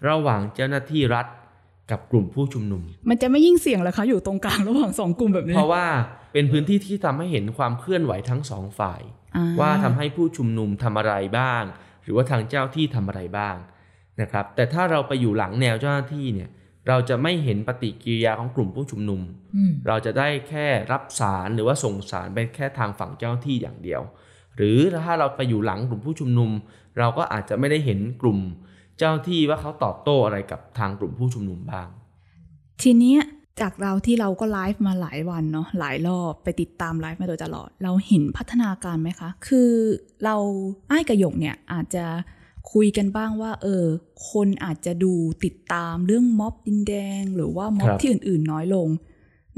[0.09, 1.25] ระหว่างเจ้าหน้าที่รัฐ
[1.91, 5.85] กับกลุ่มผู้ชุมนุม มันจะไม่ยิ่งเสี่ยงเหรอคะอยู่ตรงกลางระหว่างสองกลุ่มแบบนี้ เพราะว่า
[6.33, 9.01] เป็นพื้นที่ที่ทำให้เห็นความเคลื่อนไหวทั้งสองฝ่าย
[9.35, 11.63] อ่ว่าทำให้ผู้ชุมนุมทำอะไรบ้าง
[12.03, 13.55] หรือว่าทางเจ้าที่ทำอะไรบ้าง
[14.21, 16.49] นะครับ แต่ถ้าเราไปอยู่หลังแนวเจ้าหน้าที่เนี่ย
[16.87, 19.21] เราจะไม่เห็นปฏิกิริยาของกลุ่มผู้ชุมนุม
[19.55, 24.01] อืมเราจะได้แค่รับสารหรือว่าส่งสารไปแค่ทางฝั่งเจ้าหน้าที่อย่างเดียว
[24.57, 26.51] หรือถ้าเราไปอยู่หลังกลุ่มผู้ชุมนุม
[26.97, 28.39] เราก็อาจจะไม่ได้เห็นกลุ่ม
[28.97, 31.87] เจ้าหน้าที่ว่าเขาตอบโต้อะไรกับทางกลุ่มผู้ชุมนุมบ้าง
[32.81, 33.21] ทีเนี้ย
[33.61, 39.71] จากเราที่เราก็ไลฟ์มาหลายวันเนาะหลายรอบไปติดตามไลฟ์มาโดยตลอด เราเห็นพัฒนาการไหมคะ คือ
[40.23, 40.35] เรา
[40.89, 42.05] ไอ้ายกระหยกเนี่ยอาจจะ
[42.73, 43.85] คุยกันบ้างว่า เออ
[44.31, 45.13] คนอาจจะดู
[45.45, 48.87] ติดตามเรื่องม็อบดินแดง หรือว่าม็อบครับที่อื่น ๆ น้อยลง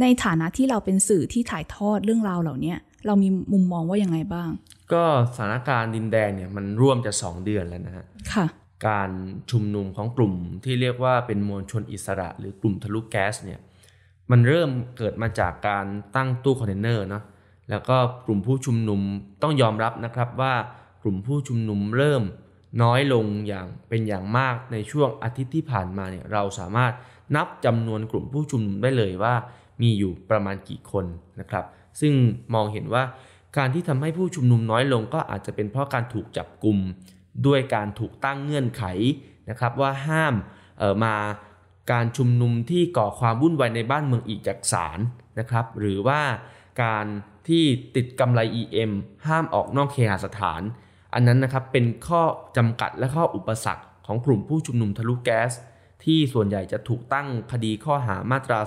[0.01, 4.49] ในฐานะที่เราเป็นสื่อที่ถ่ายทอดเรื่องราวเหล่าเนี้ยเรามีมุมมองว่ายังไงบ้าง
[4.93, 5.03] ก็
[5.35, 8.45] สถานการณ์ดินแดงเนี่ยมันร่วมจะ2เดือนแล้วนะฮะค่ะ
[8.87, 9.11] การ
[9.51, 13.59] ชุมนุมของกลุ่มที่เรียกว่าเป็นมวลชนอิสระ หรือกลุ่มทะลุแก๊สเนี่ย
[14.31, 17.23] มันเริ่มเกิดมาจากการตั้งตู้คอนเทนเนอร์เนาะ
[17.69, 19.01] แล้วก็กลุ่มผู้ชุมนุม
[19.41, 20.53] ต้องยอมรับนะครับว่า
[21.03, 22.23] กลุ่มผู้ชุมนุมเริ่ม
[22.83, 26.93] น้อยลงอย่างเป็นอย่างมากในช่วงอาทิตย์ที่ผ่านมาเนี่ยเราสามารถ
[27.35, 29.33] นับจำนวนกลุ่มผู้ชุมนุมได้เลยว่า
[29.81, 31.05] มีอยู่ประมาณกี่คน
[31.39, 31.65] นะครับ
[31.99, 32.13] ซึ่ง
[32.53, 33.03] มองเห็นว่า
[33.57, 36.77] การที่ทำให้ผู้ชุมนุมน้อยลงก็อาจจะเป็นเพราะการถูกจับกลุ่ม
[37.45, 38.83] ด้วยการถูกตั้งเงื่อนไข
[39.49, 40.33] นะครับว่าห้าม
[40.79, 41.15] เอ่อมา
[41.91, 44.99] การชุมนุมที่ก่อความวุ่นวายในบ้านเมืองอีกจากศาล
[45.39, 46.21] นะครับ หรือว่า
[46.83, 47.05] การ
[47.47, 47.63] ที่
[47.95, 48.91] ติดกำไร EM
[49.27, 50.61] ห้ามออกนอกเคหสถาน
[51.13, 52.21] อันนั้นนะครับเป็นข้อ
[52.57, 55.51] จำกัดและข้ออุปสรรคของกลุ่มผู้ชุมนุมทะลุแก๊ส
[56.03, 58.59] ที่ส่วนใหญ่จะถูกตั้งคดีข้อหามาตรา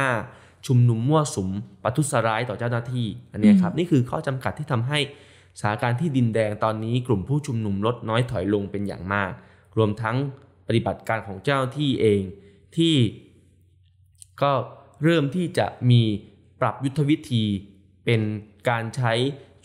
[0.00, 1.50] 215 ชุมนุมมั่วสุม
[1.82, 4.98] ปัทุษร้ายต่อเจ้าหน้าที่อันเนี้ยครับนี่คือข้อจำกัดที่ทำให้
[5.58, 9.32] สถานการณ์ที่ดินแดงตอนนี้ กลุ่มผู้ชุมนุมลดน้อยถอยลงเป็นอย่างมาก
[9.76, 10.16] รวมทั้ง
[10.66, 12.22] ปฏิบัติการของเจ้าหน้าที่เอง
[12.76, 12.96] ที่
[14.42, 14.52] ก็
[15.04, 16.02] เริ่มที่จะมี
[16.60, 17.44] ปรับยุทธวิธี
[18.04, 18.20] เป็น
[18.68, 19.12] การใช้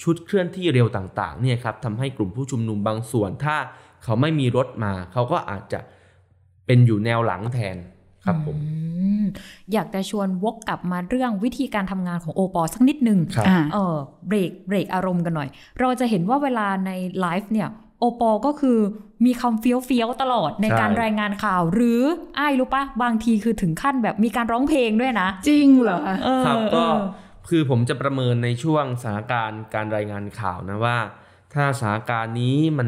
[0.03, 3.57] ชุดเคลื่อนที่เร็วต่างๆเนี่ยครับทำให้กลุ่มผู้ชุมนุมบางส่วนถ้า
[4.03, 5.79] เขาไม่มีรถมา เขาก็อาจจะ
[6.65, 7.77] เป็นอยู่แนวหลังแทน
[8.25, 9.25] ครับผมอืม
[9.73, 13.95] อยากจะชวนวกกลับมาเรื่องวิธีการทำงานของโอปอสักนิดหนึ่งครับอ่าเออ
[14.27, 18.79] เบรกเบรกอารมณ์กันหน่อย เราจะเห็นว่าเวลาในไลฟ์เนี่ยโอปอก็คือ
[19.25, 22.01] มีคำเฟี้ยวเฟี้ยวๆตลอดในการใช่รายงานข่าว หรือ
[22.39, 26.97] อ้ายรู้ปะบางทีคือถึงขั้นแบบมีการร้องเพลงด้วยนะ จริงเหรอคะเออครับก็เออ
[27.49, 30.97] คือผมจะประเมินในช่วงสถานการณ์การรายงานข่าวนะว่า
[31.53, 32.87] ถ้าสถานการณ์นี้มัน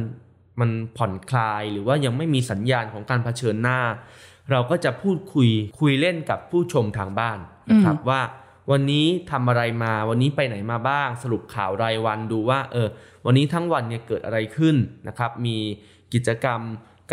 [0.59, 3.79] มันผ่อนคลายหรือว่ายังไม่มีสัญญาณของการเผชิญหน้า
[4.51, 8.21] เราก็จะพูดคุยคุยเล่นกับผู้ชมทางบ้านนะครับว่า
[8.71, 12.87] วันนี้ทำอะไรมาวันนี้ไปไหนมาบ้าง สรุปข่าวรายวันดูว่าเออ
[13.25, 14.75] วันนี้ทั้งวันเนี่ยเกิดอะไรขึ้น
[15.07, 15.57] นะครับ มี
[16.13, 16.61] กิจกรรม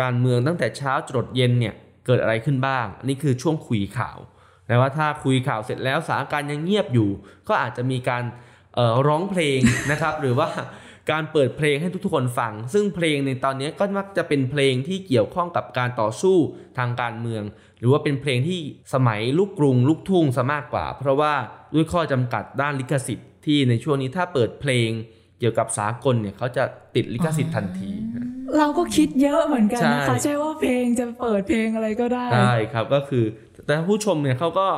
[0.01, 1.75] การเมืองตั้งแต่เช้าจรดเย็นเนี่ย
[2.07, 4.19] เกิดอะไรขึ้นบ้าง อันนี้คือช่วงคุยข่าว
[4.67, 7.09] แต่ว่าถ้าคุยข่าวเสร็จแล้วสถานการณ์ยังเงียบอยู่
[7.49, 8.25] ก็อาจจะมีการ
[8.75, 10.49] เอ่อร้องเพลงนะครับ หรือว่า
[11.11, 16.37] การเปิดเพลงให้ทุกๆคนฟัง ซึ่งเพลงในตอนนี้ก็มักจะเป็นเพลงที่เกี่ยวข้องกับการต่อสู้
[16.79, 17.43] ทางการเมือง
[17.79, 18.61] หรือว่าเป็นเพลงที่
[18.95, 21.33] สมัยลูกกรุง ลูกทุ่งซะมากกว่า เพราะว่า
[21.75, 24.89] ด้วยข้อจำกัดด้านลิขสิทธิ์ที่ในช่วงนี้ถ้าเปิดเพลง
[25.39, 26.65] เกี่ยวกับสากลเนี่ยเขาจะ
[26.95, 27.91] ติดลิขสิทธิ์ทันที
[28.59, 33.25] เราก็คิดเยอะเหมือนกันนะใช่คะใช่ว่าเพลงจะเปิดเพลงอะไรก็ได้ใช่ครับก็คือ
[33.67, 34.69] แต่ผู้ชมเนี่ยเขาก็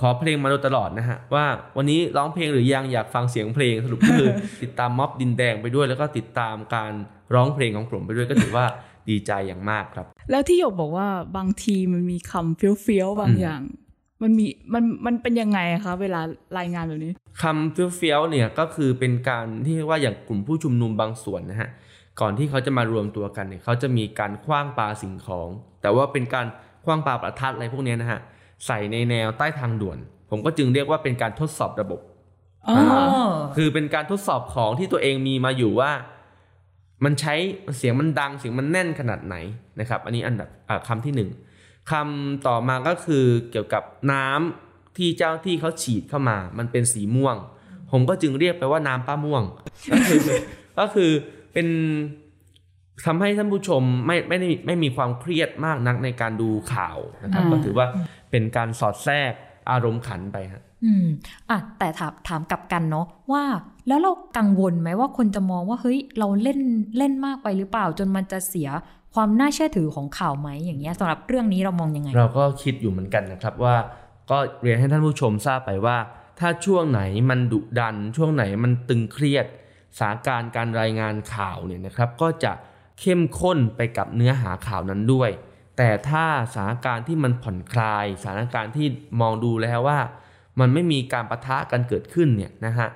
[0.00, 4.30] ขอเพลงมาโดยตลอดนะฮะ ว่าวันนี้ร้องเพลงหรือยังอยากฟังเสียงเพลงสรุปก็คือ
[4.62, 6.92] ติดตามม็อบดินแดงไปด้วย แล้วก็ติดตามการ
[7.34, 8.66] ร้องเพลงของกลุ่มไปด้วยก็ถือว่า
[9.08, 13.60] ดีใจอย่างมากครับ แล้วที่หยกบอกว่าบางทีมันมีคำเฟี้ยวๆบางอืมอย่าง
[14.22, 16.20] มันมีมันมันเป็นยังไงอะคะเวลา
[16.58, 21.70] รายงานแบบนี้คำเฟี้ยวๆเนี่ยก็คือเป็นการที่เรียกว่าอย่างกลุ่มผู้ชุมนุมบางส่วนนะฮะ
[22.20, 25.48] ก่อนที่เขาจะมารวมตัวกันเนี่ยเขาจะมีการคว้างปาสิ่งของ
[25.82, 26.46] แต่ว่าเป็นการ
[26.84, 28.20] คว้างปาประทัดอะไรพวกเนี้ยนะฮะ
[28.66, 29.98] ใส่ในแนวใต้ทางด่วน
[30.30, 32.00] ผมก็จึงเรียกว่าเป็นการทดสอบระบบ
[32.68, 35.92] อ๋อเออคือเป็นการทดสอบของที่ตัวเองมีมาอยู่ว่า
[37.04, 37.34] มันใช้
[37.76, 39.36] เสียงมันดังเสียงมันแน่นขนาดไหน
[39.80, 41.30] นะครับ อันนี้อันดับอ่าคำที่หนึ่ง
[41.90, 47.36] คำต่อมาก็คือเกี่ยวกับน้ำที่เจ้าที่เขาฉีดเข้ามา มันเป็นสีม่วง
[47.90, 49.42] ผมก็จึงเรียกไปว่าน้ำป้าม่วง
[49.90, 50.20] ก็คือ
[50.78, 51.10] ก็คือ
[51.52, 51.66] เป็น
[53.06, 57.86] ทำให้ท่านผู้ชมไม่ไม่ได้ไม่มีความเครียดมากนักในการดูข่าวนะครับอ่าก็ถือว่า
[58.30, 59.32] เป็นการสอดแทรก
[59.70, 61.06] อารมณ์ขันไปฮะอืม
[61.50, 63.42] อะแต่ถามถามกลับกันเนาะว่า
[63.88, 66.60] แล้วเรากังวลไหมว่าคนจะมองว่าเฮ้ยเราเล่น
[66.98, 68.68] เล่นมากไปหรือเปล่า จนมันจะเสีย
[69.14, 73.76] ความน่าเชื่อถือของข่าวไหมอย่างเงี้ยสำหรับเรื่องนี้เรามองยังไง เราก็คิดอยู่เหมือนกันนะครับว่า
[74.30, 75.96] ก็เรียนให้ท่านผู้ชมทราบไปว่า
[76.40, 79.46] ถ้าช่วงไหนมันดุดัน ช่วงไหนมันตึงเครียด
[79.98, 82.52] สถานการณ์การรายงานข่าวเนี่ยนะครับ ก็จะ
[83.00, 85.30] เข้มข้นไปกับเนื้อหาข่าวนั้นด้วย
[85.76, 88.86] แต่ถ้าสถานการณ์ที่มันผ่อนคลาย สถานการณ์ที่
[89.20, 89.98] มองดูแล้วว่า
[90.60, 92.88] มันไม่มีการประทะกันเกิดขึ้นเนี่ยนะฮะ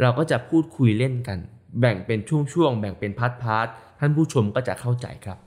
[0.00, 1.38] เราก็จะพูดคุยเล่นกัน
[1.80, 2.18] แบ่งเป็น
[2.52, 3.66] ช่วงๆแบ่งเป็น part part
[4.00, 5.38] ท่านผู้ชมก็จะเข้าใจครับ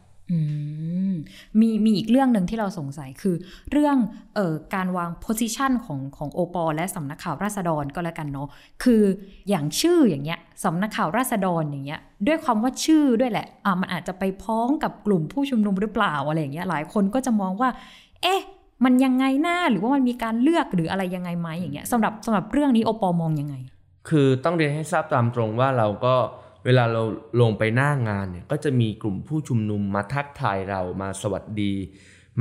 [1.60, 3.36] มีมีอีกเรื่องหนึ่งที่เราสงสัยคือ
[3.72, 3.98] เรื่อง
[4.36, 8.48] เอ่อการวาง position ของของโอปอและสำนักข่าวราษฎรก็แล้วกันเนาะ
[8.84, 9.04] คือ
[9.50, 17.70] อย่างชื่ออย่างเงี้ยสำนักข่าวราษฎรอย่างเงี้ยด้วยความว่าชื่อด้วยแหละอะมันอาจจะไปพ้องกับกลุ่มผู้ชุมนุมหรือเปล่าอะไรอย่างเงี้ยหลายคนก็จะมองว่า
[18.24, 18.42] เอ๊ะ
[18.86, 23.56] มันยังไงหน้าหรือว่ามันมีการเลือกหรืออะไรยังไงไหมอย่างเงี้ยสำหรับสำหรับเรื่องนี้โอปอมองยังไง
[24.10, 26.16] คือต้องเรียนให้ทราบตามตรงว่าเราก็
[26.66, 27.02] เวลาเรา
[27.42, 31.74] ลงไปหน้างานเนี่ยก็จะมีกลุ่มผู้ชุมนุมมาทักทายเรามาสวัสดี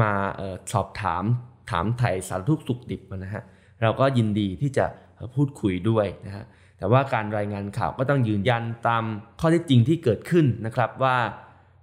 [0.02, 1.24] มาออสอบถาม
[1.70, 3.42] ถามไถ่สารทุกสุขดิบนะฮะ
[3.82, 4.86] เราก็ยินดีที่จะ
[5.34, 6.44] พูดคุยด้วยนะฮะ
[6.78, 9.04] แต่ว่าการรายงานข่าวก็ต้องยืนยันตาม
[9.40, 11.16] ข้อเท็จจริงที่เกิดขึ้นนะครับว่า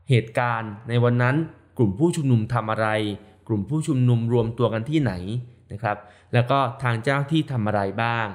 [0.09, 1.35] เหตุการณ์ในวันนั้น
[1.77, 2.87] กลุ่มผู้ชุมนุมทำอะไร
[3.47, 5.13] กลุ่มผู้ชุมนุมรวมตัวกันที่ไหน
[5.71, 5.97] นะครับ
[6.33, 8.27] แล้วก็ทางเจ้าที่ทำอะไรบ้าง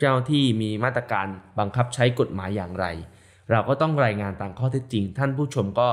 [0.00, 1.26] เจ้าที่มีมาตรการ
[1.58, 2.86] บังคับใช้กฎหมายอย่างไร
[3.50, 5.88] เราก็ต้องรายงานตามข้อเท็จจริง ท่านผู้ชมก็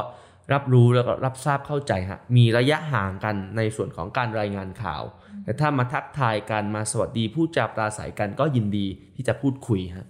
[0.53, 5.03] รับรู้แล้วก็รับทราบเข้าใจฮะมีระยะห่างกันในส่วนของการรายงานข่าว
[5.43, 8.85] แต่ถ้ามาทักทายกันมาสวัสดีผู้จาปราศัยกันก็ยินดี
[9.15, 10.05] ที่จะพูดคุยฮะ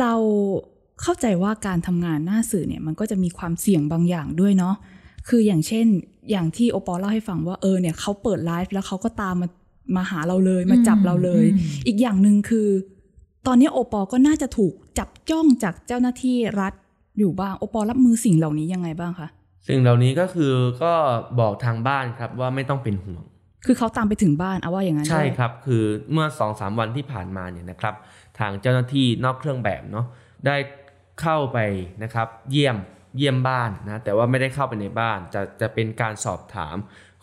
[0.00, 0.14] เรา
[1.02, 4.74] เข้าใจว่าการทำงานหน้าสื่อเนี่ยมันก็จะมีความเสี่ยงบางอย่างด้วยเนาะ
[5.28, 5.86] คืออย่างเช่น
[6.30, 9.48] อย่างที่โอปอลเล่าให้ฟังว่าเออเนี่ยเขาเปิดไลฟ์แล้วเขาก็ตามมา
[9.96, 12.68] มาหาเราเลยมาจับเราเลยอืมอีกอย่างหนึ่งคือ
[13.46, 16.72] ตอนนี้โอปอลก็น่าจะถูกจับจ้องจากเจ้าหน้าที่รัฐ
[17.18, 19.28] อยู่บ้าง โอปอรับมือสิ่งเหล่านี้ยังไงบ้างคะ
[19.68, 20.52] สิ่งเหล่านี้ก็คือ
[20.82, 20.92] ก็
[21.40, 23.24] บอกทางบ้านครับว่าไม่ต้องเป็นห่วง
[23.66, 27.94] คือเขาตามไปถึงบ้านเอาว่าอย่างนั้นใช่ด้วยครับ คือเมื่อสองสามวันที่ผ่านมาเนี่ยนะครับ
[28.38, 30.06] ทางเจ้าหน้าที่นอกเครื่องแบบเนาะ
[30.46, 30.56] ได้
[31.20, 31.58] เข้าไป
[32.02, 32.76] นะครับ เยี่ยม
[33.16, 36.76] เยี่ยมบ้านนะแต่ว่าไม่ได้เข้าไปในบ้านจะจะเป็นการสอบถาม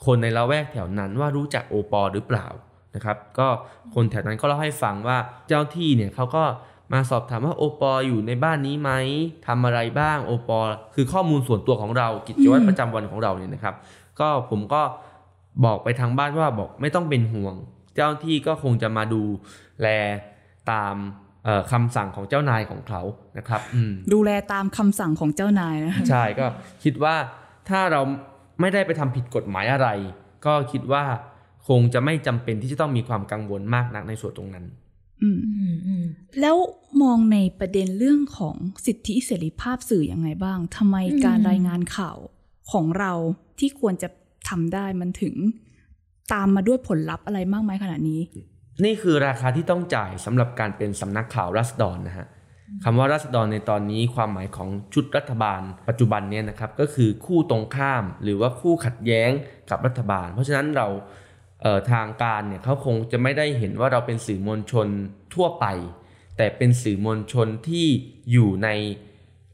[0.06, 2.48] คนในละแวกแถวนั้นว่ารู้จักโอปอหรือเปล่า
[2.96, 3.48] นะครับ ก็
[3.96, 6.44] คนแถวนั้นก็เล่าให้ฟังว่าเจ้าที่เนี่ยเขาก็
[6.94, 8.92] มาสอบถามว่าโอปออยู่ในบ้านนี้ไหม
[9.48, 10.60] ทำอะไรบ้างโอปอ
[10.96, 13.76] คือข้อมูลส่วนตัวของเรากิจวัตรประจำวันของเราเนี่ยนะครับ
[14.20, 14.82] ก็ผมก็
[15.66, 17.56] บอกไปทางบ้านว่าบอกไม่ต้องเป็นห่วง
[17.96, 19.22] เจ้าหน้าที่ก็คงจะมาดู
[19.82, 19.88] แล
[20.72, 20.96] ตาม
[21.46, 23.02] เอ่อคำสั่งของเจ้านายของเขา
[23.38, 26.46] นะครับอืมดูแลตามคำสั่งของเจ้านายนะใช่ก็
[26.84, 27.16] คิดว่า
[27.70, 28.02] ถ้าเรา
[28.60, 29.88] ไม่ได้ไปทำผิดกฎหมายอะไร
[30.46, 31.04] ก็คิดว่า
[31.68, 34.66] คงจะไม่จำเป็นที่จะต้องมีความกังวลมากนักในส่วนตรงนั้น
[35.22, 36.06] อืมอืมอืม
[36.42, 36.56] แล้ว
[37.04, 42.18] มองในประเด็นเรื่องของสิทธิเสรีภาพสื่ออยังไงบ้างทำไมการรายงานข่าว
[42.72, 43.14] ของเรา
[43.60, 44.10] ที่ควรจะ
[44.50, 45.36] ทำได้มันถึง
[46.34, 48.22] ตามมาด้วยผลลัพธ์อะไรมากมายขนาดนี้
[48.84, 52.28] นี่คือราคาที่ต้องจ่ายสำหรับการเป็นสำนักข่าวรัษฎรนะฮะ
[52.84, 59.32] คำว่ารัษฎรในตอนนี้ความหมายของชุดรัฐบาล ปัจจุบันเนี่ยนะครับก็คือคู่ตรงข้ามหรือว่าคู่ขัดแย้ง
[59.70, 61.30] กับรัฐบาล เพราะฉะนั้นเราเอ่อ
[61.92, 64.88] ทางการเนี่ยเขาคงจะไม่ได้เห็นว่าเราเป็นสื่อมวลชน
[65.34, 65.66] ทั่วไป
[66.38, 67.88] แต่เป็นสื่อมวลชนที่
[68.32, 68.70] อยู่ใน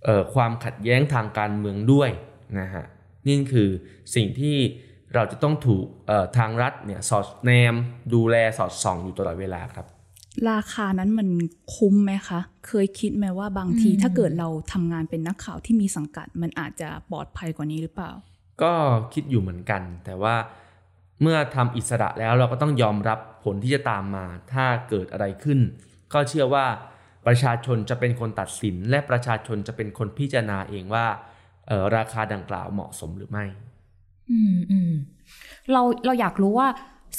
[0.05, 2.09] เอ่อความขัดแย้งทางการเมืองด้วย
[2.59, 2.85] นะฮะ
[3.27, 3.69] นี่คือ
[4.15, 4.57] สิ่งที่
[5.13, 7.75] เราจะต้องถูกเอ่อทางรัฐเนี่ยสอดแนม
[8.13, 9.85] ดูแลสอดส่องอยู่ตลอดเวลาครับ
[10.51, 11.27] ราคานั้นมัน
[11.75, 18.11] คุ้มไหมคะ เคยคิดไหมว่าบางทีถ้าเกิดเราทำงานเป็นนักข่าวที่มีสังกัด มันอาจจะปลอดภัยกว่านี้หรือเปล่า
[18.61, 18.73] ก็
[19.13, 20.35] คิดอยู่เหมือนกัน แต่ว่า
[21.21, 25.59] เมื่อทำอิสระแล้วเราก็ต้องยอมรับผลที่จะตามมา ถ้าเกิดอะไรขึ้น
[26.13, 26.65] ก็เชื่อว่า
[27.27, 31.05] ประชาชนจะเป็นคนตัดสิน และประชาชนจะเป็นคนพิจารณาเองว่า
[31.69, 33.45] ออราคาดังกล่าวเหมาะสมหรือไม่
[34.31, 34.93] อืมอืม
[35.71, 36.67] เราเราอยากรู้ว่า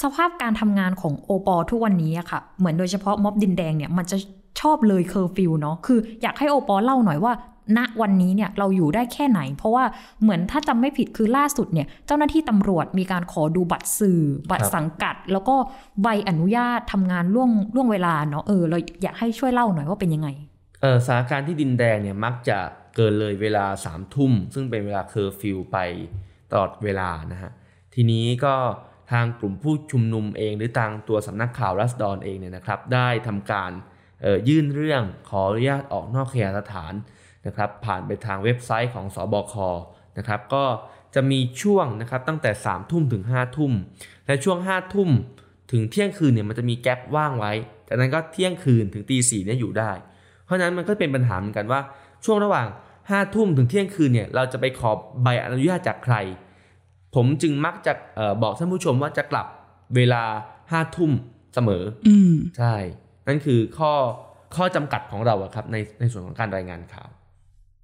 [0.03, 4.17] สภาพการทำงานของโอปอทุกวันนี้อะค่ะ เหมือนโดยเฉพาะม็อบดินแดงเนี่ยมันจะ
[4.61, 7.33] ชอบเลยเคอร์ฟิวเนาะคืออยากให้โอปอเล่าหน่อยว่า
[7.77, 9.85] ณวันนี้เนี่ยเราอยู่ได้แค่ไหน เพราะว่า
[10.23, 15.57] เหมือนถ้าจำไม่ผิดคือล่าสุดเนี่ยเจ้าหน้าที่ตำรวจมีการขอดูบัตรสื่อ บัตรสังกัด แล้วก็
[16.03, 20.29] ใบอนุญาตทำงานล่วงล่วงเวลาเนาะเออเราอยากให้ช่วยเล่าหน่อยว่าเป็นยังไง
[20.83, 22.59] เออสถานการณ์ที่ดินแดงเนี่ยมักจะ
[22.97, 25.79] เกินเลยเวลาสามทุ่ม ซึ่งเป็นเวลาเคอร์ฟิวไป
[26.51, 27.51] ตลอดเวลานะฮะ
[27.95, 28.55] ทีนี้ก็
[29.13, 33.71] ทางกลุ่มผู้ชุมนุมเองหรือทางตัวสำนักข่าวราษฎรเองเนี่ยนะครับ ได้ทำการ
[34.49, 36.93] ยื่นเรื่องขออนุญาตออกนอกเคหสถาน
[37.47, 39.55] นะครับผ่านไปทางเว็บไซต์ของศบค.
[40.19, 40.65] นะครับก็
[41.15, 43.73] จะมีช่วงนะครับตั้งแต่สามทุ่มถึงห้าทุ่ม
[44.27, 45.11] และช่วงห้าทุ่ม
[45.73, 47.53] ถึงเที่ยงคืนเนี่ยมันจะมี gap ว่างไว้
[47.89, 49.91] จากนั้นก็เที่ยงคืนถึงตีสี่เนี่ยอยู่ได้
[50.45, 51.81] เพราะฉะนั้นมันก็เป็นปัญหาเหมือนกันว่า
[52.25, 54.91] ช่วงระหว่างห้าทุ่มถึงเที่ยงคืนเนี่ยเราจะไปขอ
[55.23, 56.17] ใบอนุญาตจากใคร
[57.15, 59.47] ผมจึงมักจะเออบอกท่านผู้ชมว่าจะกลับ
[59.97, 60.23] เวลา
[60.53, 61.13] ห้าทุ่ม
[61.55, 62.75] เสมออืมใช่
[63.27, 63.93] นั่นคือข้อ
[64.57, 67.09] ข้อจำกัดของเราอะครับในในส่วนของการรายงานข่าว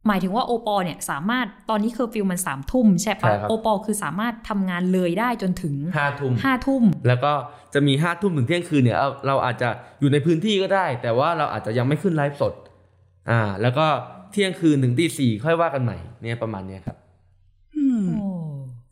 [0.07, 7.33] หมายถึงว่าโอปอเนี่ยสามารถตอนนี้เคอร์ฟิวมันสามทุ่มใช่ปะใช่ครับโอปอคือสามารถทำงานเลยได้จนถึงห้าทุ่มห้าทุ่มแล้วก็
[7.75, 9.69] จะมีห้าทุ่มถึงเที่ยงคืนเนี่ยเราเราอาจจะ
[10.01, 12.55] อยู่ในพื้นที่ก็ได้ แต่ว่าเราอาจจะยังไม่ขึ้นไลฟ์สด
[13.31, 13.87] อ่า แล้วก็
[14.33, 16.97] เที่ยงคืนถึงตีสี่ค่อยว่ากันใหม่เนี่ยประมาณเนี้ยครับ
[17.77, 18.07] อืม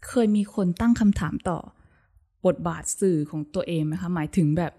[0.09, 1.59] เคยมีคนตั้งคำถามต่อ
[2.47, 4.73] บทบาทสื่อของตัวเองไหมคะหมายถึงแบบ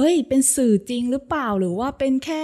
[0.00, 2.42] เอ้ย เป็นสื่อจริงหรือเปล่าหรือว่าเป็นแค่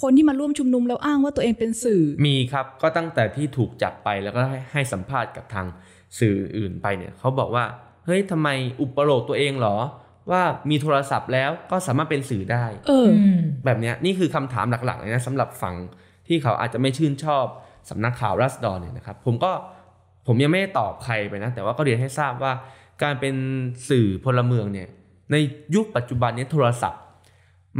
[0.00, 5.66] คนที่มาร่วมชุมนุมแล้วอ้างว่าตัวเองเป็นสื่อ มีครับก็ตั้งแต่ที่ถูกจับไปแล้วก็ให้ให้สัมภาษณ์กับทาง
[6.18, 7.64] สื่ออื่นไปเนี่ยเขาบอกว่า
[8.06, 8.48] เฮ้ยทำไม
[8.80, 9.76] อุปโลกตัวเองเหรอ
[10.30, 15.74] ว่ามีโทรศัพท์แล้วก็สามารถเป็นสื่อได้ เอออืมแบบเนี้ยนี่คือคำถามหลักๆเลยนะสำหรับฝั่ง
[16.28, 17.44] ที่เขาอาจจะไม่ชื่นชอบ
[17.90, 19.52] สำนักข่าวรัสดอนเนี่ยนะครับ ผมก็
[20.26, 22.52] ผมยังไม่ได้ตอบใครไปนะ แต่ว่าก็เรียนให้ทราบว่า
[23.02, 23.34] การเป็น
[23.88, 24.88] สื่อพลเมืองเนี่ย
[25.30, 25.36] ใน
[25.74, 27.02] ยุคปัจจุบันนี้โทรศัพท์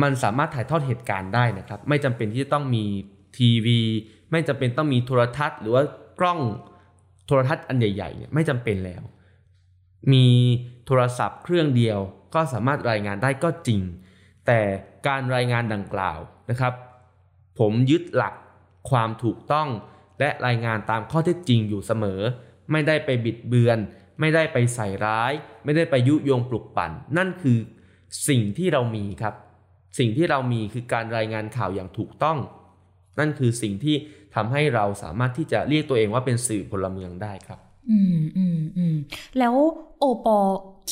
[0.03, 2.85] มันสามารถถ่ายทอดเหตุการณ์ได้นะครับ ไม่จำเป็นที่จะต้องมี
[3.39, 3.81] ทีวี
[4.31, 5.85] ไม่จำเป็นต้องมีโทรทัศน์ หรือว่า
[6.21, 6.41] กล้อง
[7.27, 9.03] โทรทัศน์อันใหญ่ๆเนี่ยไม่จำเป็นแล้ว
[10.13, 10.27] มี
[10.87, 11.99] โทรศัพท์เครื่องเดียว
[12.35, 13.81] ก็สามารถรายงานได้ก็จริง
[14.47, 14.61] แต่
[15.07, 16.19] การรายงานดังกล่าว
[16.51, 16.75] นะครับ
[17.59, 18.35] ผมยึดหลัก
[18.91, 19.69] ความถูกต้อง
[20.21, 22.21] และรายงานตามข้อเท็จจริงอยู่เสมอ
[22.73, 23.79] ไม่ได้ไปบิดเบือน
[24.21, 25.33] ไม่ได้ไปใส่ร้าย
[25.65, 27.59] ไม่ได้ไปยุยงปลุกปั่น นั่นคือ
[28.29, 29.35] สิ่งที่เรามีครับ
[29.99, 32.39] สิ่งที่เรามีคือการรายงานข่าวอย่างถูกต้อง
[33.19, 33.97] นั่นคือสิ่งที่
[34.35, 37.59] ทำให้เราสามารถที่จะเรียกตัวเองว่าเป็นสื่อพลเมืองได้ครับ
[37.91, 38.97] อืมอืมอืม
[39.39, 39.55] แล้ว
[39.99, 40.39] โอปอ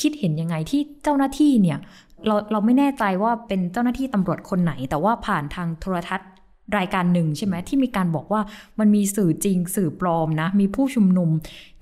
[0.01, 1.79] คิดเห็นยังไงที่เจ้าหน้าที่เนี่ย
[2.27, 6.29] เราเราไม่แน่ใจว่าเป็นเจ้าหน้าที่ตำรวจคนไหน แต่ว่าผ่านทางโทรทัศน์
[6.77, 8.41] รายการหนึ่งใช่ไหมที่มีการบอกว่า
[8.79, 11.29] มันมีสื่อจริงสื่อปลอมนะ มีผู้ชุมนุม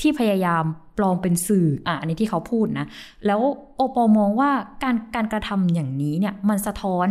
[0.01, 0.63] ที่พยายาม
[0.97, 2.85] ปลอมเป็นสื่ออะอันนี้ที่เขาพูดนะ
[3.25, 3.41] แล้ว
[3.75, 4.51] โอปอมองว่า
[4.83, 7.07] การการกระทำอย่างนี้เนี่ยมันสะท้อน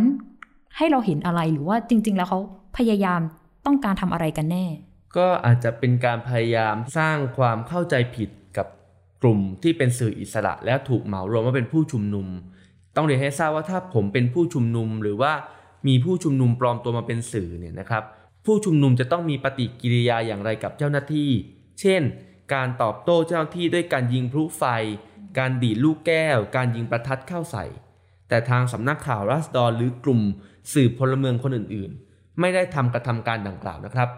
[0.77, 2.39] ให้เราเห็นอะไรหรือว่าจริง ๆ แล้วเขา
[2.77, 3.21] พยายาม
[3.65, 4.65] ต้องการทำอะไรกันแน่
[5.17, 8.67] ก็อาจจะเป็นการพยายามสร้างความเข้าใจผิดกับ
[9.21, 12.27] กลุ่มที่เป็นสื่ออิสระ แล้วถูกเหมารวมว่าเป็นผู้ชุมนุม
[12.95, 15.33] ต้องเรียนให้ทราบว่าถ้าผมเป็นผู้ชุมนุมหรือว่า
[15.87, 18.03] มีผู้ชุมนุมปลอมตัวมาเป็นสื่อเนี่ยนะครับ
[18.45, 21.29] ผู้ชุมนุมจะต้องมีปฏิกิริยาอย่างไรกับเจ้าหน้าที่
[21.81, 22.01] เช่น
[22.53, 24.63] การตอบโต้เจ้าหน้าที่ด้วยการยิงพลุไฟ
[25.39, 27.65] การดีดลูกแก้ว การยิงประทัดเข้าใส่
[28.29, 30.21] แต่ทางสำนักข่าวรัสดอหรือกลุ่ม
[30.73, 34.09] สื่อพลเมืองคนอื่นๆ ไม่ได้ทำกระทำการดังกล่าวนะครับ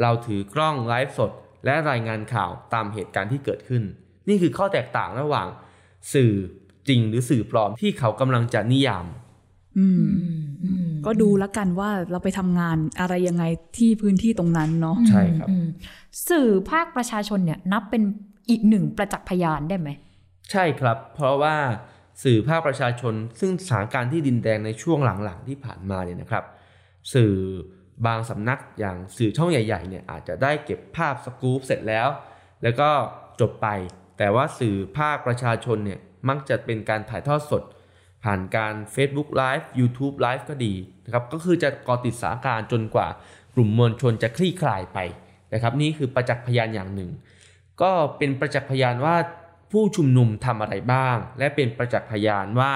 [0.00, 1.30] เราถือกล้องไลฟ์สด
[1.64, 3.82] และรายงานข่าวตามเหตุการณ์ที่เกิดขึ้น
[4.28, 5.48] นี่คือข้อแตกต่างระหว่าง
[6.14, 6.32] สื่อ
[6.88, 9.06] จริงหรือสื่อปลอมที่เขากำลังจะนิยาม
[9.78, 10.08] อืม
[11.06, 13.44] ก็ดูแล้วกันว่าเราไปทำงานอะไรยังไง
[13.76, 15.66] ที่พื้นที่ตรงนั้นเนาะใช่ครับอืม
[16.28, 18.02] สื่อภาคประชาชนเนี่ยนับเป็น
[18.50, 19.88] อีกหนึ่งประจักษ์พยานได้ไหม
[20.50, 21.56] ใช่ครับ เพราะว่า
[22.24, 26.44] สื่อภาคประชาชน ซึ่งสถานการณ์ที่ดินแดงในช่วงหลังๆที่ผ่านมาเนี่ยนะครับ
[27.14, 27.32] สื่อ
[28.06, 32.08] บางสำนักอย่างสื่อช่องใหญ่ ๆเนี่ยอาจจะได้เก็บภาพสกู๊ปเสร็จแล้ว
[32.62, 32.90] แล้วก็
[33.40, 33.68] จบไป
[34.18, 37.62] แต่ว่าสื่อภาคประชาชนเนี่ยมักจะเป็นการถ่ายทอดสด
[38.24, 43.08] ผ่านการ Facebook Live YouTube Live ก็ดีนะครับก็คือจะกาะติดสถานการจนกว่า
[43.54, 44.98] กลุ่มมวลชนจะคลี่คลายไป
[45.52, 47.10] นะครับนี่คือประจักษ์พยานอย่างหนึ่ง
[47.82, 49.16] ก็เป็นประจักษ์พยานว่า
[49.72, 52.72] ผู้ชุมนุมทำอะไรบ้าง และเป็นประจักษ์พยานว่า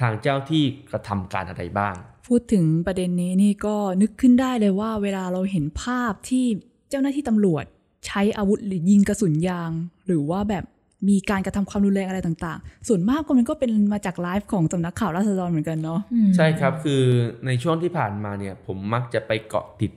[0.00, 1.94] ทางเจ้าที่กระทำการอะไรบ้าง
[2.28, 6.44] พูดถึงประเด็นนี้นี่ก็นึกขึ้นได้เลยว่า เวลาเราเห็นภาพที่
[6.90, 7.64] เจ้าหน้าที่ตำรวจ
[8.06, 9.70] ใช้อาวุธหรือยิงกระสุนยาง
[10.06, 10.64] หรือว่าแบบ
[11.08, 16.00] มีการกระทำความรุนแรงอะไรต่างๆ ส่วนมากก็มันก็เป็นมาจากไลฟ์ของสำนักข่าวราษฎรเหมือนกันเนาะ
[16.36, 17.02] ใช่ครับคือ
[17.46, 19.92] ในช่วงที่ผ่านมาเนี่ยผมมักจะไปเกาะติด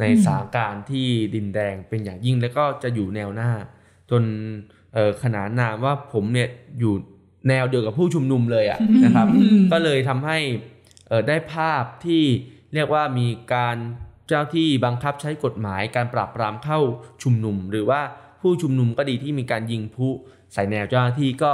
[0.00, 3.50] ในสถานการณ์ที่ดินแดงเป็นอย่างยิ่งแล้วก็จะอยู่แนวหน้า
[4.10, 4.22] จน
[4.94, 6.48] เอ่อขนานนามว่าผมเนี่ย
[6.80, 6.94] อยู่
[7.48, 9.26] แนวเดียวกับผู้ชุมนุมเลยอะนะครับ
[9.72, 10.38] ก็เลยทำให้
[11.08, 12.24] เอ่อได้ภาพที่
[12.74, 13.76] เรียกว่ามีการ
[14.28, 16.80] เจ้าที่บังคับใช้กฎหมายการปราบปรามเข้า
[17.22, 18.00] ชุมนุม หรือว่า
[18.42, 20.08] ผู้ชุมนุมก็ดีที่มีการยิงพลุ
[20.52, 21.52] ใส่แนวเจ้าหน้าที่ก็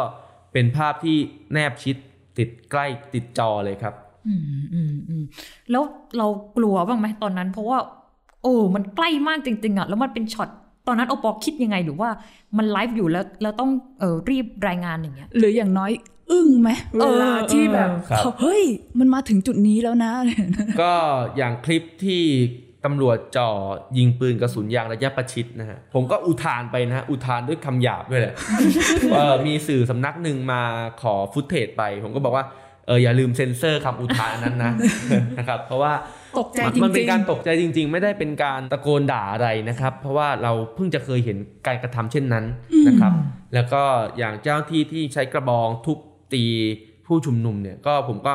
[0.52, 1.16] เป็นภาพที่
[1.52, 1.96] แนบชิด
[2.38, 3.94] ติดใกล้ติดจอเลยครับ
[4.28, 4.42] อืม
[4.74, 5.24] อืมอืม
[5.70, 5.82] แล้ว
[6.18, 7.78] เรากลัวบ้างไหมตอนนั้น เพราะว่า
[8.42, 10.48] โอ้มันใกล้มากจริง ๆอะแล้วมันเป็นช็อต
[10.86, 12.08] ตอนนั้นโอปอคิดยังไงหรือว่า
[12.56, 13.70] มันไลฟ์อยู่แล้วแล้วต้อง
[14.00, 15.90] เออรีบรายงานอย่างเงี้ย หรืออย่างน้อย
[16.30, 18.64] อึ้งไหมเวลาที่แบบครับเขาเฮ้ย
[18.98, 20.12] มันมาถึงจุดนี้แล้วนะ
[20.82, 20.94] ก็
[21.36, 22.22] อย่างคลิปที่
[22.84, 23.48] ตำรวจจ่อ
[23.98, 28.34] ยิงปืนกระสุนยางระยะประชิดนะฮะผมก็อุทานไปนะฮะอุทานด้วยคำหยาบด้วยแหละ
[29.12, 30.62] เออมีสื่อสำนักหนึ่งมา
[31.02, 32.44] ขอฟุตเทจไป ผมก็บอกว่า
[32.86, 34.72] เอออย่าลืมเซ็นเซอร์คำอุทานอันนั้นนะ
[35.38, 35.92] นะครับเพราะว่า
[36.38, 42.44] ตกใจจริงๆมันเป็นการตกใจจริง ๆ ไม่ได้เป็นการตะโกนด่าอะไรนะครับ เพราะว่าเราเพิ่งจะเคยเห็นการกระทำเช่นนั้น
[42.88, 43.12] นะครับ
[43.54, 43.82] แล้วก็
[44.18, 45.98] อย่างเจ้าที่ที่ใช้กระบองทุบ
[46.34, 46.44] ตี
[47.06, 48.32] ผู้ชุมนุมเนี่ยก็ผมก็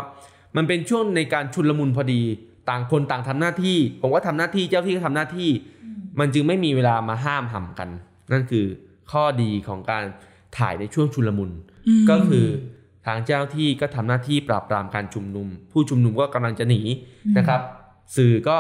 [0.58, 2.21] มันเป็นช่วงในการชุลมุนพอดี
[2.69, 5.49] ต่างคนต่างทำหน้าที่ ผมก็ทำหน้าที่เจ้าที่ก็ทำหน้าที่
[6.19, 7.89] มันจึงไม่มีเวลามาห้ามห่ำกัน
[8.32, 8.65] นั่นคือ
[9.12, 10.04] ข้อดีของการ
[10.58, 11.52] ถ่ายในช่วงชุลมุน
[12.10, 12.45] ก็คือ
[13.06, 16.82] ทางเจ้าที่ก็ทำหน้าที่ปราบปรามการชุมนุม ผู้ชุมนุมก็กำลังจะหนี
[17.38, 17.62] นะครับ
[18.15, 18.58] สื่อก็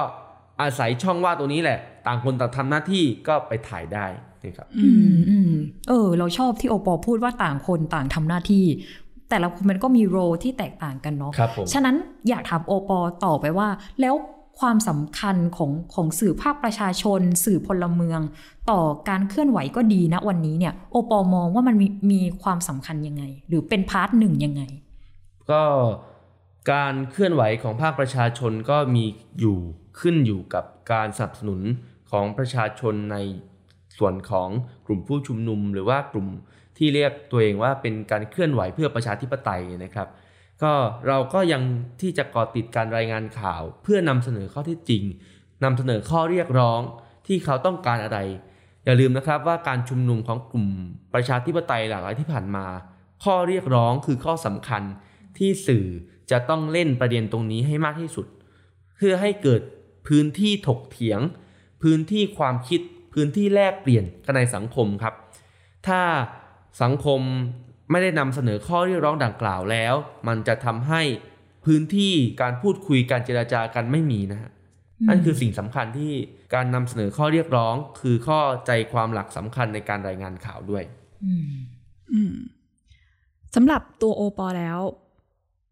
[0.61, 4.05] อาศัยช่องว่างตรงนี้แหละ ต่างคนต่างทำหน้าที่ก็ไปถ่ายได้
[4.45, 5.51] นะครับ อืมอืม
[5.89, 8.65] เออ เราชอบที่โอปอพูดว่าต่างคนต่างทำหน้าที่
[9.29, 11.95] แต่ละคนมันก็มีโรที่แตกต่างกันเนาะครับผมฉะนั้น
[12.29, 13.67] อยากถามโอปอต่อไปว่า
[14.01, 14.15] แล้ว
[14.59, 18.21] ความสำคัญของของสื่อภาคประชาชน สื่อพลเมือง
[18.69, 24.61] ต่อการเคลื่อนไหวก็ดีนะวันนี้เนี่ยโอปอมองว่ามันมีมีความสำคัญยังไง หรือเป็นพาร์ทหนึ่งยังไง
[25.51, 25.63] ก็
[26.71, 29.03] การเคลื่อนไหวของภาคประชาชนก็มี
[29.39, 29.57] อยู่
[29.99, 31.61] ขึ้นอยู่กับการสนับสนุน
[32.11, 33.17] ของประชาชนใน
[33.97, 34.49] ส่วนของ
[34.85, 36.27] กลุ่มผู้ชุมนุม หรือว่ากลุ่ม
[36.77, 40.07] ที่เรียกตัวเองว่าเป็นการเคลื่อนไหวเพื่อประชาธิปไตยนะครับ
[40.63, 40.71] ก็
[41.07, 41.61] เราก็ยัง
[42.01, 45.03] ที่จะก่อติดการรายงานข่าว เพื่อนำเสนอข้อเที่จริง
[45.63, 46.81] นำเสนอข้อเรียกร้อง
[47.27, 48.19] ที่เขาต้องการอะไร
[48.85, 50.67] อย่าลืมนะครับว่าการชุมนุมของกลุ่ม
[51.13, 52.65] ประชาธิปไตยหลากหลายที่ผ่านมา
[53.23, 54.83] ข้อเรียกร้องคือข้อสำคัญ
[55.37, 55.85] ที่สื่อ
[56.31, 58.27] จะต้องเล่นประเด็นตรงนี้ให้มากที่สุด
[58.95, 59.61] เพื่อให้เกิด
[60.07, 61.19] พื้นที่ถกเถียง
[61.83, 62.81] พื้นที่ความคิด
[63.13, 65.13] พื้นที่แลกเปลี่ยนกันในสังคมครับ
[65.87, 66.01] ถ้า
[66.81, 67.21] สังคม
[67.91, 69.95] ไม่ได้นำเสนอข้อเรียกร้องดังกล่าวแล้ว
[70.27, 71.01] มันจะทำให้
[71.65, 74.51] พื้นที่การพูดคุยการเจราจากันไม่มีนะฮะ
[75.07, 76.13] นั่นคือสิ่งสำคัญที่
[76.53, 80.83] การนำเสนอข้อเรียกร้อง คือข้อใจความหลักสำคัญในการรายงานข่าวด้วย
[81.25, 82.35] อืม
[83.55, 84.79] สำหรับตัวโอปอแล้ว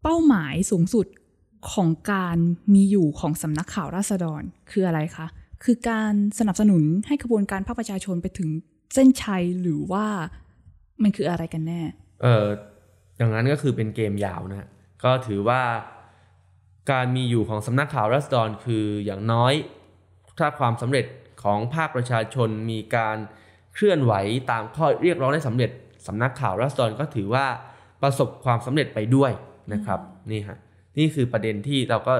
[0.02, 1.06] เป้าหมายสูงสุด
[1.72, 2.36] ของการ
[2.74, 5.26] มีอยู่ของสำนักข่าวราษฎรคืออะไรคะ
[5.64, 8.48] คือการสนับสนุนให้ขบวนการภาคประชาชนไปถึง
[8.94, 10.06] เส้นชัยหรือว่า
[11.02, 11.80] มันคืออะไรกันแน่
[12.22, 12.46] เออ
[13.16, 14.68] อย่างนั้นก็คือเป็นเกมยาวนะ
[15.04, 15.62] ก็ถือว่า
[16.90, 19.54] การมีอยู่ของสำนักข่าวรัสดรคืออย่างน้อย
[20.38, 21.06] ถ้าความสำเร็จ
[21.42, 23.16] ของภาคประชาชนมีการ
[23.74, 24.12] เคลื่อนไหว
[24.50, 25.70] ตามข้อเรียกร้องได้สำเร็จ
[26.06, 27.46] สำนักข่าวรัสดรก็ถือว่า
[28.02, 29.32] ประสบความสำเร็จไปด้วย
[29.72, 30.58] นะครับนี่ฮะ
[30.98, 32.14] นี่คือประเด็นที่เราก็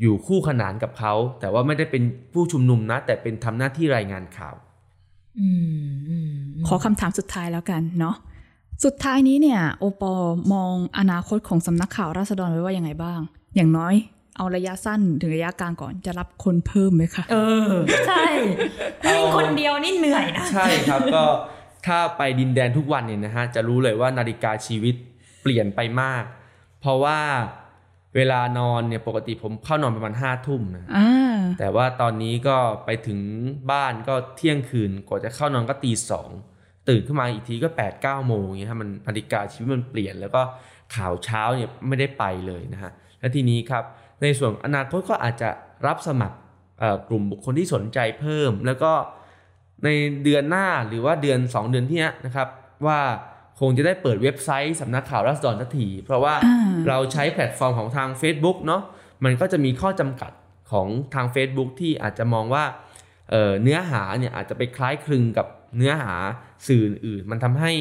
[0.00, 2.02] อยู่คู่ขนานกับเขา แต่ว่าไม่ได้เป็น
[2.32, 4.54] ผู้ชุมนุมนะ แต่เป็นทำหน้าที่รายงานข่าว
[6.66, 8.16] ขอคำถามสุดท้ายแล้วกันเนาะ
[8.84, 10.12] สุดท้ายนี้เนี่ย โอปอ
[10.52, 13.20] มองอนาคตของสำนักข่าวราษฎรไว้ว่ายังไงบ้าง
[13.56, 13.94] อย่างน้อย
[14.36, 17.36] เอาระยะสั้นถึงระยะกลางก่อนจะรับคนเพิ่มไหมคะ เอ
[17.68, 17.70] อ
[18.08, 18.24] ใช่
[19.04, 21.24] วิ่งคนเดียวนี่เหนื่อยนะ ใช่ครับก็
[21.86, 24.94] ถ้าไปดินแดนทุกวันเนี่ยนะฮะ จะรู้เลยว่านาฬิกาชีวิต
[25.42, 26.24] เปลี่ยนไปมาก
[26.80, 27.18] เพราะว่า
[28.16, 31.25] เวลานอนเนี่ยปกติผมเข้านอนประมาณห้าทุ่มนะอ่า
[31.58, 33.20] แต่ว่าตอนนี้ก็ไปถึง
[33.70, 36.28] บ้านก็เที่ยงคืนกว่าจะเข้านอนก็ตีสอง
[36.88, 40.42] ตื่นขึ้นมาอีกทีก็8ปดเก้าโมงอย่างเงี้ยฮะมันนาฬิกาชีวิตมันเปลี่ยน แล้วก็
[40.94, 42.90] ข่าวเช้าเนี่ยไม่ได้ไปเลยนะฮะ
[43.20, 43.84] และทีนี้ครับ
[44.22, 45.50] ในส่วนอนาคตก็อาจจะ
[45.86, 46.36] รับสมัคร
[46.78, 48.92] เอ่อกลุ่มบุคคลที่สนใจเพิ่ม แล้วก็
[49.84, 49.88] ใน
[50.24, 52.48] เดือนหน้าหรือว่าเดือน 2 เดือนที่เนี้ยนะครับ
[52.86, 53.00] ว่า
[53.60, 58.82] คงจะได้เปิดเว็บไซต์สำนักข่าวรัศดรสักทีเพราะว่าอ่าเราใช้แพลตฟอร์มของทาง Facebook เนาะ
[59.24, 60.32] มันก็จะมีข้อจำกัด
[60.70, 62.64] ของทาง Facebook ที่อาจจะมองว่า
[63.30, 65.46] เเนื้อหาเนี่ยอาจจะไปคล้ายคลึงกับ
[65.76, 66.14] เนื้อหา
[66.68, 67.72] สื่ออื่น มันทำให้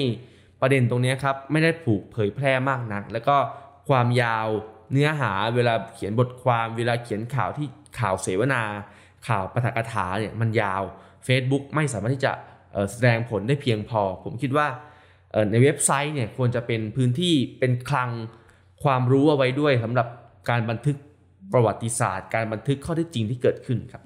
[0.61, 3.35] ประเด็นตรงนี้ครับไม่ได้ถูกเผยแพร่มากนัก แล้วก็
[3.89, 4.47] ความยาว
[4.91, 7.67] เนื้อหาเวลาเขียนบทความเวลาเขียนข่าวที่
[7.99, 8.61] ข่าวเสวนา
[9.27, 10.83] ข่าวปาฐกถาเนี่ยมันยาว
[11.27, 12.33] Facebook ไม่สามารถที่จะ
[12.91, 14.67] แสดงผลได้เพียงพอ ผมคิดว่า
[15.51, 18.09] ในเว็บไซต์เนี่ยควรจะเป็นพื้นที่เป็นคลัง
[18.83, 20.07] ความรู้เอาไว้ด้วยสำหรับ
[20.49, 20.97] การบันทึก
[21.53, 24.01] ประวัติศาสตร์การบันทึกข้อเท็จจริงที่เกิดขึ้นครับ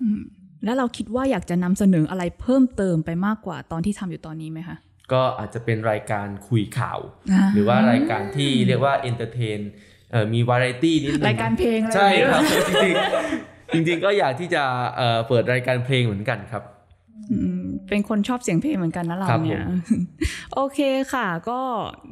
[0.65, 4.77] แล้วเราคิดว่าอยากจะนำเสนออะไรเพิ่มเติมไปมากกว่าตอนที่ทำอยู่ตอนนี้ไหมคะ
[5.13, 6.99] ก็อาจจะเป็นรายการคุยข่าว
[7.33, 9.59] อ่าหรือว่ารายการที่เรียกว่า entertain
[10.11, 12.43] เอ่อมีวาไรตี้นิดนึงรายการเพลงอะไรใช่อย่างคเงี้ยรับ
[13.73, 14.63] จริงๆจริงๆก็อยากที่จะ
[14.97, 16.78] เอ่อเปิดรายการเพลงเหมือนกันครับอืม
[17.89, 20.01] เป็นคนชอบเสียงเพลงเหมือนกันนะเราครับเนี่ยผม
[20.53, 20.79] โอเค
[21.13, 21.59] ค่ะ ก็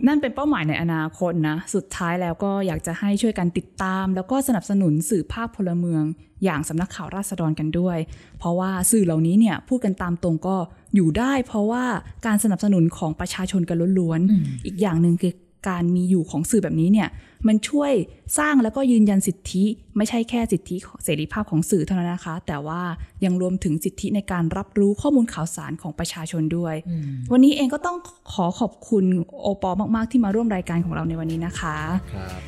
[0.08, 6.04] นั่นเป็นเป้าหมายในอนาคตนะ สุดท้ายแล้วก็อยากจะให้ช่วยกันติดตาม แล้วก็สนับสนุนสื่อภาคพลเมือง
[6.44, 7.98] อย่างสำนักข่าวราษฎรกันด้วย
[8.40, 10.56] เพราะว่าสื่อเหล่านี้เนี่ยพูดกันตามตรงก็
[10.96, 11.84] อยู่ได้ เพราะว่า
[12.26, 15.34] การสนับสนุนของประชาชนกันล้วนอืมๆอีกอย่างหนึ่งคือ
[15.70, 17.10] การมีอยู่ของสื่อแบบนี้เนี่ย
[17.48, 17.92] มันช่วย
[18.38, 19.64] สร้างแล้วก็ยืนยันสิทธิ
[19.98, 22.82] ไม่ใช่แค่สิทธิเสรีภาพของสื่อเท่านั้นนะคะ แต่ว่า
[23.26, 27.98] ยังรวมถึงสิทธิในการรับรู้ข้อมูลข่าวสารของประชาชนด้วยอืมวันนี้เองก็ต้อง
[28.34, 29.04] ขอขอบคุณ
[29.42, 31.76] โอปอมาก ๆ ที่มาร่วมรายการของเราในวันนี้นะคะ
[32.16, 32.42] ครับ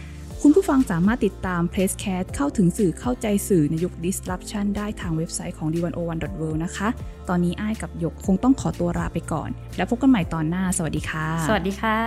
[0.43, 6.87] คุณผู้ฟังสามารถติดตาม p r e s s c a s t เข้าถึงสื่อเข้าใจสื่อในยุค disruption ได้ทางเว็บไซต์ของ d101.world นะคะ
[7.29, 11.99] ตอนนี้อ้ายกับหยกคงต้องขอตัวลาไปก่อน แล้วพบกันใหม่ตอนหน้า สวัสดีค่ะ สวัสดีค่ะ